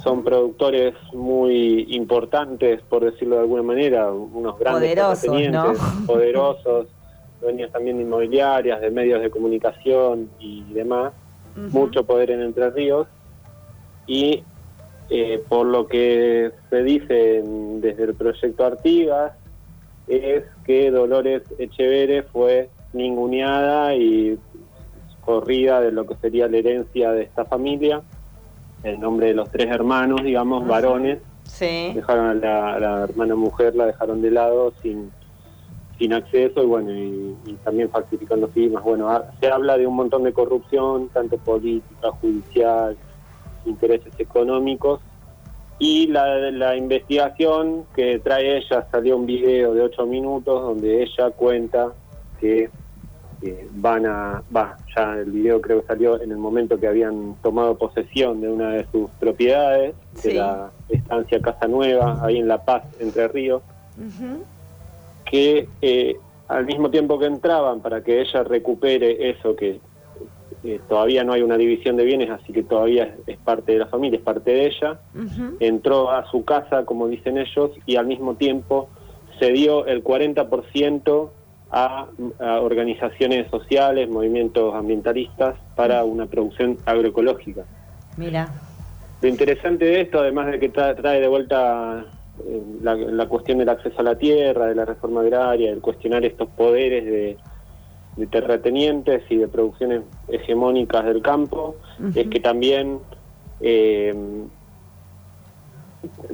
son 0.03 0.23
productores 0.23 0.93
muy 1.13 1.85
importantes, 1.89 2.81
por 2.89 3.05
decirlo 3.05 3.35
de 3.35 3.41
alguna 3.41 3.63
manera, 3.63 4.11
unos 4.11 4.59
grandes 4.59 4.93
poderosos, 4.93 5.79
poderosos, 6.07 6.87
dueños 7.39 7.71
también 7.71 7.97
de 7.97 8.03
inmobiliarias, 8.03 8.81
de 8.81 8.91
medios 8.91 9.21
de 9.21 9.29
comunicación 9.29 10.29
y 10.39 10.63
demás, 10.73 11.13
mucho 11.55 12.05
poder 12.05 12.31
en 12.31 12.41
Entre 12.41 12.69
Ríos 12.69 13.07
y 14.07 14.43
eh, 15.09 15.43
por 15.47 15.65
lo 15.65 15.87
que 15.87 16.51
se 16.69 16.83
dice 16.83 17.43
desde 17.43 18.03
el 18.03 18.13
proyecto 18.13 18.65
Artigas, 18.65 19.33
es 20.07 20.43
que 20.65 20.91
Dolores 20.91 21.43
Echevere 21.57 22.23
fue 22.23 22.69
ninguneada 22.93 23.95
y 23.95 24.37
corrida 25.21 25.81
de 25.81 25.91
lo 25.91 26.07
que 26.07 26.15
sería 26.15 26.47
la 26.47 26.57
herencia 26.57 27.11
de 27.11 27.23
esta 27.23 27.45
familia, 27.45 28.01
el 28.83 28.99
nombre 28.99 29.27
de 29.27 29.33
los 29.33 29.51
tres 29.51 29.67
hermanos, 29.67 30.23
digamos, 30.23 30.67
varones. 30.67 31.19
Dejaron 31.93 32.27
a 32.27 32.33
la, 32.79 33.03
hermana 33.03 33.35
mujer, 33.35 33.75
la 33.75 33.85
dejaron 33.85 34.21
de 34.21 34.31
lado 34.31 34.73
sin, 34.81 35.11
sin 35.99 36.13
acceso 36.13 36.63
y 36.63 36.65
bueno, 36.65 36.91
y, 36.91 37.35
también 37.63 37.89
falsificando 37.89 38.47
firmas. 38.47 38.83
Bueno, 38.83 39.09
se 39.39 39.47
habla 39.47 39.77
de 39.77 39.85
un 39.85 39.95
montón 39.95 40.23
de 40.23 40.31
corrupción, 40.33 41.09
tanto 41.09 41.37
política, 41.37 42.09
judicial, 42.21 42.95
intereses 43.65 44.13
económicos. 44.17 45.01
Y 45.77 46.07
la, 46.07 46.51
la 46.51 46.75
investigación 46.75 47.83
que 47.95 48.19
trae 48.19 48.57
ella 48.57 48.87
salió 48.91 49.17
un 49.17 49.25
video 49.25 49.73
de 49.73 49.81
ocho 49.81 50.05
minutos 50.05 50.61
donde 50.61 51.03
ella 51.03 51.31
cuenta 51.31 51.91
que 52.39 52.69
eh, 53.41 53.67
van 53.71 54.05
a, 54.05 54.41
va, 54.55 54.77
ya 54.95 55.13
el 55.15 55.31
video 55.31 55.61
creo 55.61 55.81
que 55.81 55.87
salió 55.87 56.21
en 56.21 56.31
el 56.31 56.37
momento 56.37 56.77
que 56.77 56.87
habían 56.87 57.35
tomado 57.41 57.77
posesión 57.77 58.41
de 58.41 58.49
una 58.49 58.71
de 58.71 58.85
sus 58.91 59.09
propiedades, 59.11 59.95
Sí. 60.15 60.29
de 60.29 60.33
la 60.35 60.69
estancia 60.89 61.41
Casa 61.41 61.67
Nueva, 61.67 62.19
ahí 62.25 62.37
en 62.37 62.47
La 62.49 62.63
Paz, 62.63 62.83
Entre 62.99 63.27
Ríos, 63.29 63.61
Ujú. 63.97 64.43
Que 65.29 65.67
eh, 65.81 66.15
al 66.47 66.65
mismo 66.65 66.89
tiempo 66.89 67.19
que 67.19 67.25
entraban 67.27 67.81
para 67.81 68.03
que 68.03 68.21
ella 68.21 68.43
recupere 68.43 69.29
eso 69.29 69.55
que 69.55 69.79
eh, 70.63 70.79
todavía 70.89 71.23
no 71.23 71.33
hay 71.33 71.41
una 71.41 71.57
división 71.57 71.95
de 71.95 72.03
bienes, 72.03 72.29
así 72.29 72.51
que 72.51 72.63
todavía 72.63 73.15
es, 73.27 73.37
parte 73.37 73.73
de 73.73 73.79
la 73.79 73.85
familia, 73.87 74.17
es 74.17 74.23
parte 74.23 74.51
de 74.51 74.65
ella, 74.65 74.99
entró 75.59 76.11
a 76.11 76.29
su 76.29 76.43
casa, 76.43 76.83
como 76.85 77.07
dicen 77.07 77.37
ellos, 77.37 77.71
y 77.85 77.95
al 77.95 78.07
mismo 78.07 78.35
tiempo 78.35 78.89
cedió 79.39 79.85
el 79.85 80.03
40% 80.03 81.29
a, 81.71 82.07
a 82.39 82.59
organizaciones 82.61 83.47
sociales, 83.49 84.09
movimientos 84.09 84.73
ambientalistas 84.73 85.55
para 85.75 86.03
una 86.03 86.25
producción 86.25 86.77
agroecológica. 86.85 87.63
Mira. 88.17 88.49
Lo 89.21 89.27
interesante 89.29 89.85
de 89.85 90.01
esto, 90.01 90.19
además 90.19 90.47
de 90.51 90.59
que 90.59 90.73
tra- 90.73 90.95
trae 90.95 91.21
de 91.21 91.27
vuelta 91.27 92.05
la, 92.81 92.95
la 92.95 93.27
cuestión 93.27 93.57
del 93.57 93.69
acceso 93.69 93.99
a 93.99 94.03
la 94.03 94.15
tierra, 94.15 94.67
de 94.67 94.75
la 94.75 94.85
reforma 94.85 95.21
agraria, 95.21 95.71
el 95.71 95.81
cuestionar 95.81 96.23
estos 96.25 96.49
poderes 96.49 97.05
de, 97.05 97.37
de 98.15 98.27
terratenientes 98.27 99.23
y 99.29 99.37
de 99.37 99.47
producciones 99.47 100.01
hegemónicas 100.27 101.05
del 101.05 101.21
campo, 101.21 101.75
es 102.15 102.27
que 102.27 102.39
también 102.39 102.99
eh, 103.61 104.13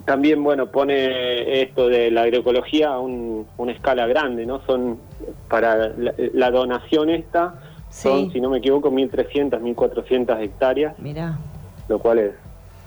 también 0.06 0.44
bueno 0.44 0.68
pone 0.68 1.62
esto 1.64 1.88
de 1.88 2.12
la 2.12 2.22
agroecología 2.24 2.90
a 2.90 3.00
un- 3.00 3.48
una 3.58 3.72
escala 3.72 4.06
grande, 4.06 4.46
¿no? 4.46 4.62
Son 4.68 5.00
para 5.50 5.90
la, 5.90 6.14
la 6.34 6.52
donación 6.52 7.10
esta 7.10 7.56
son, 7.90 8.32
si 8.32 8.42
no 8.42 8.50
me 8.50 8.58
equivoco, 8.60 8.92
1.300, 8.92 9.60
1.400 9.62 10.40
hectáreas 10.42 11.00
Mira. 11.00 11.38
lo 11.88 11.98
cual 12.00 12.20
es 12.20 12.32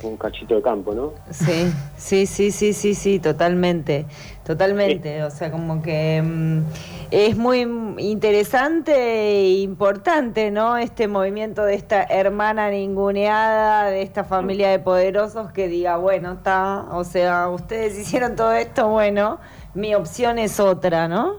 un 0.02 0.16
cachito 0.16 0.54
de 0.54 0.62
campo, 0.62 0.94
¿no? 0.94 1.12
Sí, 1.30 1.72
sí, 1.96 2.26
sí, 2.26 2.50
sí, 2.52 2.72
sí, 2.72 2.94
sí, 2.94 3.18
totalmente, 3.18 4.06
totalmente. 4.44 5.24
O 5.24 5.30
sea, 5.30 5.50
como 5.50 5.82
que 5.82 6.22
mm, 6.22 6.62
es 7.10 7.36
muy 7.36 7.60
interesante 7.98 8.92
e 8.92 9.60
importante, 9.60 10.50
¿no? 10.50 10.76
Este 10.76 11.08
movimiento 11.08 11.64
de 11.64 11.74
esta 11.74 12.02
hermana 12.04 12.70
ninguneada, 12.70 13.90
de 13.90 14.02
esta 14.02 14.24
familia 14.24 14.70
de 14.70 14.78
poderosos 14.78 15.52
que 15.52 15.68
diga, 15.68 15.96
bueno, 15.96 16.32
está, 16.32 16.86
o 16.92 17.04
sea, 17.04 17.48
ustedes 17.48 17.98
hicieron 17.98 18.36
todo 18.36 18.52
esto, 18.52 18.88
bueno, 18.88 19.38
mi 19.74 19.94
opción 19.94 20.38
es 20.38 20.60
otra, 20.60 21.08
¿no? 21.08 21.36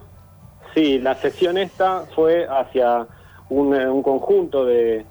Sí, 0.74 1.00
la 1.00 1.16
sesión 1.16 1.58
esta 1.58 2.06
fue 2.16 2.46
hacia 2.48 3.08
un, 3.50 3.74
un 3.74 4.04
conjunto 4.04 4.66
de, 4.66 5.06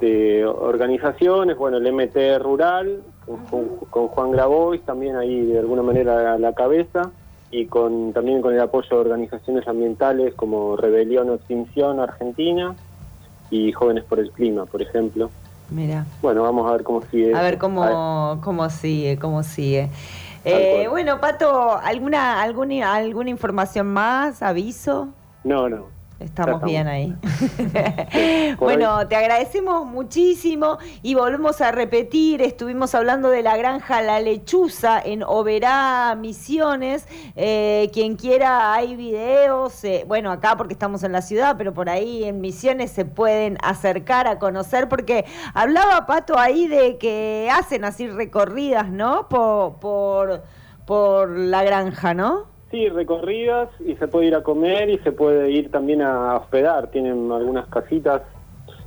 de 0.00 0.44
organizaciones, 0.46 1.56
bueno, 1.56 1.76
el 1.78 1.92
MT 1.92 2.38
Rural, 2.40 3.02
con, 3.26 3.36
con- 3.46 3.76
con 3.90 4.08
Juan 4.08 4.30
Grabois 4.30 4.82
también 4.82 5.16
ahí 5.16 5.44
de 5.46 5.58
alguna 5.58 5.82
manera 5.82 6.34
a 6.34 6.38
la 6.38 6.52
cabeza, 6.52 7.10
y 7.50 7.66
con 7.66 8.12
también 8.12 8.40
con 8.40 8.54
el 8.54 8.60
apoyo 8.60 8.88
de 8.90 8.96
organizaciones 8.96 9.66
ambientales 9.68 10.34
como 10.34 10.76
Rebelión 10.76 11.28
o 11.30 11.34
Extinción 11.34 12.00
Argentina 12.00 12.74
y 13.50 13.72
Jóvenes 13.72 14.04
por 14.04 14.20
el 14.20 14.30
Clima, 14.30 14.64
por 14.66 14.80
ejemplo. 14.80 15.30
Mira. 15.70 16.06
Bueno, 16.22 16.42
vamos 16.42 16.68
a 16.68 16.72
ver 16.72 16.82
cómo 16.82 17.02
sigue. 17.10 17.34
A 17.34 17.42
ver 17.42 17.58
cómo, 17.58 18.38
cómo 18.42 18.68
sigue, 18.70 19.18
cómo 19.18 19.42
sigue. 19.42 19.90
Eh, 20.44 20.86
bueno, 20.88 21.20
Pato, 21.20 21.78
¿alguna, 21.78 22.42
alguna, 22.42 22.94
¿alguna 22.94 23.30
información 23.30 23.86
más? 23.86 24.42
¿Aviso? 24.42 25.08
No, 25.44 25.68
no. 25.68 25.86
Estamos 26.24 26.62
bien 26.62 26.86
ahí. 26.88 27.14
Bueno, 28.58 29.06
te 29.08 29.16
agradecemos 29.16 29.86
muchísimo 29.86 30.78
y 31.02 31.14
volvemos 31.14 31.60
a 31.60 31.72
repetir, 31.72 32.42
estuvimos 32.42 32.94
hablando 32.94 33.28
de 33.30 33.42
la 33.42 33.56
granja 33.56 34.02
La 34.02 34.20
Lechuza 34.20 35.00
en 35.00 35.22
Oberá, 35.22 36.14
Misiones. 36.16 37.06
Eh, 37.34 37.90
quien 37.92 38.16
quiera, 38.16 38.74
hay 38.74 38.94
videos, 38.94 39.82
eh, 39.84 40.04
bueno, 40.06 40.30
acá 40.30 40.56
porque 40.56 40.74
estamos 40.74 41.02
en 41.02 41.12
la 41.12 41.22
ciudad, 41.22 41.56
pero 41.58 41.74
por 41.74 41.88
ahí 41.88 42.24
en 42.24 42.40
Misiones 42.40 42.92
se 42.92 43.04
pueden 43.04 43.58
acercar 43.62 44.26
a 44.28 44.38
conocer, 44.38 44.88
porque 44.88 45.24
hablaba 45.54 46.06
Pato 46.06 46.38
ahí 46.38 46.68
de 46.68 46.98
que 46.98 47.48
hacen 47.52 47.84
así 47.84 48.06
recorridas, 48.08 48.90
¿no? 48.90 49.28
Por, 49.28 49.80
por, 49.80 50.42
por 50.86 51.30
la 51.30 51.64
granja, 51.64 52.14
¿no? 52.14 52.51
Sí, 52.72 52.88
recorridas 52.88 53.68
y 53.86 53.94
se 53.96 54.08
puede 54.08 54.26
ir 54.28 54.34
a 54.34 54.42
comer 54.42 54.88
y 54.88 54.98
se 55.00 55.12
puede 55.12 55.50
ir 55.50 55.70
también 55.70 56.00
a 56.02 56.36
hospedar. 56.36 56.86
Tienen 56.90 57.30
algunas 57.30 57.66
casitas, 57.68 58.22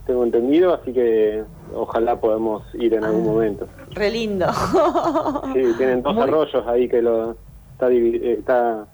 tengo 0.07 0.23
entendido, 0.23 0.73
así 0.73 0.91
que 0.91 1.43
ojalá 1.73 2.19
podamos 2.19 2.63
ir 2.73 2.95
en 2.95 3.03
algún 3.03 3.25
momento. 3.25 3.67
Re 3.91 4.09
lindo. 4.09 4.47
Sí, 5.53 5.61
tienen 5.77 6.01
dos 6.01 6.15
Muy- 6.15 6.23
arroyos 6.23 6.65
ahí 6.67 6.89
que 6.89 7.01
lo 7.01 7.35
está, 7.73 7.89
eh, 7.91 8.35
está 8.39 8.87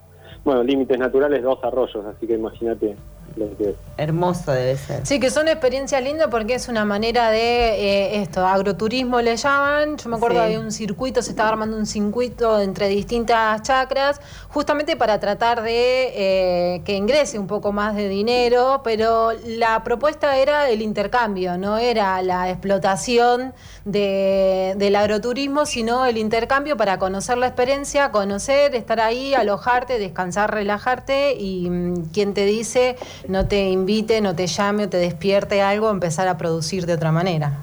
bueno, 0.44 0.62
límites 0.64 1.00
naturales, 1.00 1.42
dos 1.42 1.64
arroyos, 1.64 2.06
así 2.06 2.28
que 2.28 2.34
imagínate 2.34 2.96
lo 3.36 3.56
que 3.58 3.70
es. 3.72 3.76
Hermoso 3.98 4.52
debe 4.52 4.78
ser. 4.78 5.06
Sí, 5.06 5.20
que 5.20 5.30
son 5.30 5.48
experiencias 5.48 6.02
lindas 6.04 6.28
porque 6.32 6.56
es 6.56 6.68
una 6.68 6.86
manera 6.86 7.30
de 7.30 7.40
eh, 7.40 8.22
esto, 8.22 8.46
agroturismo 8.46 9.22
le 9.22 9.36
llaman. 9.38 9.98
Yo 9.98 10.10
me 10.10 10.16
acuerdo 10.16 10.40
Sí. 10.40 10.46
había 10.46 10.60
un 10.60 10.72
circuito, 10.72 11.22
se 11.22 11.32
estaba 11.32 11.50
armando 11.50 11.78
un 11.78 11.86
circuito 11.86 12.60
entre 12.60 12.88
distintas 12.88 13.62
chacras, 13.64 14.20
justamente 14.50 14.96
para 14.96 15.20
tratar 15.20 15.62
de 15.62 16.12
eh, 16.16 16.82
que 16.84 16.96
ingrese 16.96 17.38
un 17.38 17.48
poco 17.48 17.72
más 17.72 17.96
de 17.96 18.10
dinero, 18.10 18.82
pero 18.84 19.32
la 19.46 19.84
propuesta 19.84 20.38
era 20.38 20.70
el 20.70 20.82
intercambio, 20.82 21.58
no 21.58 21.78
era 21.78 22.22
la 22.24 22.50
explotación 22.50 23.54
de- 23.86 24.74
del 24.78 24.96
agroturismo, 24.96 25.66
sino 25.66 26.06
el 26.06 26.18
intercambio 26.18 26.78
para 26.78 26.98
conocer 27.00 27.38
la 27.38 27.48
experiencia, 27.48 28.12
conocer, 28.12 28.74
estar 28.76 29.00
ahí, 29.00 29.34
alojarte, 29.34 30.00
descansar, 30.00 30.52
relajarte 30.54 31.34
y 31.38 31.70
mm, 31.70 32.06
quien 32.14 32.34
te 32.34 32.46
dice 32.46 32.96
no 33.28 33.48
te 33.48 33.70
invite, 33.70 34.22
no 34.22 34.36
te 34.36 34.48
llame 34.48 34.86
o 34.86 34.90
te 34.90 34.98
despierte 34.98 35.62
algo, 35.62 35.90
empezar 35.90 36.28
a 36.28 36.38
producir 36.38 36.86
de 36.86 36.94
otra 36.94 37.12
manera. 37.12 37.60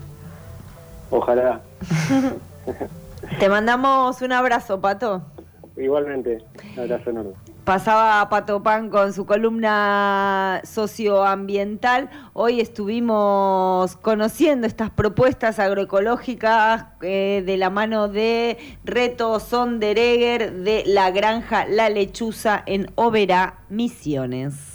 Ojalá. 1.11 1.61
Te 3.39 3.49
mandamos 3.49 4.21
un 4.23 4.33
abrazo, 4.33 4.81
Pato. 4.81 5.23
Igualmente, 5.77 6.39
un 6.77 6.81
abrazo 6.81 7.11
enorme. 7.11 7.33
Pasaba 7.69 8.27
Pato 8.31 8.63
Pan 8.63 8.89
con 8.89 9.13
su 9.13 9.27
columna 9.27 10.63
socioambiental. 10.65 12.09
Hoy 12.33 12.61
estuvimos 12.61 13.95
conociendo 13.97 14.67
estas 14.67 14.89
propuestas 14.89 15.59
agroecológicas 15.59 16.87
eh, 17.03 17.43
de 17.45 17.57
la 17.59 17.69
mano 17.69 18.09
de 18.09 18.57
Reto 18.85 19.39
Sonderegger 19.39 20.53
de 20.53 20.85
la 20.87 21.11
granja 21.11 21.67
La 21.67 21.91
Lechuza 21.91 22.63
en 22.65 22.91
Oberá, 22.95 23.59
Misiones. 23.69 24.68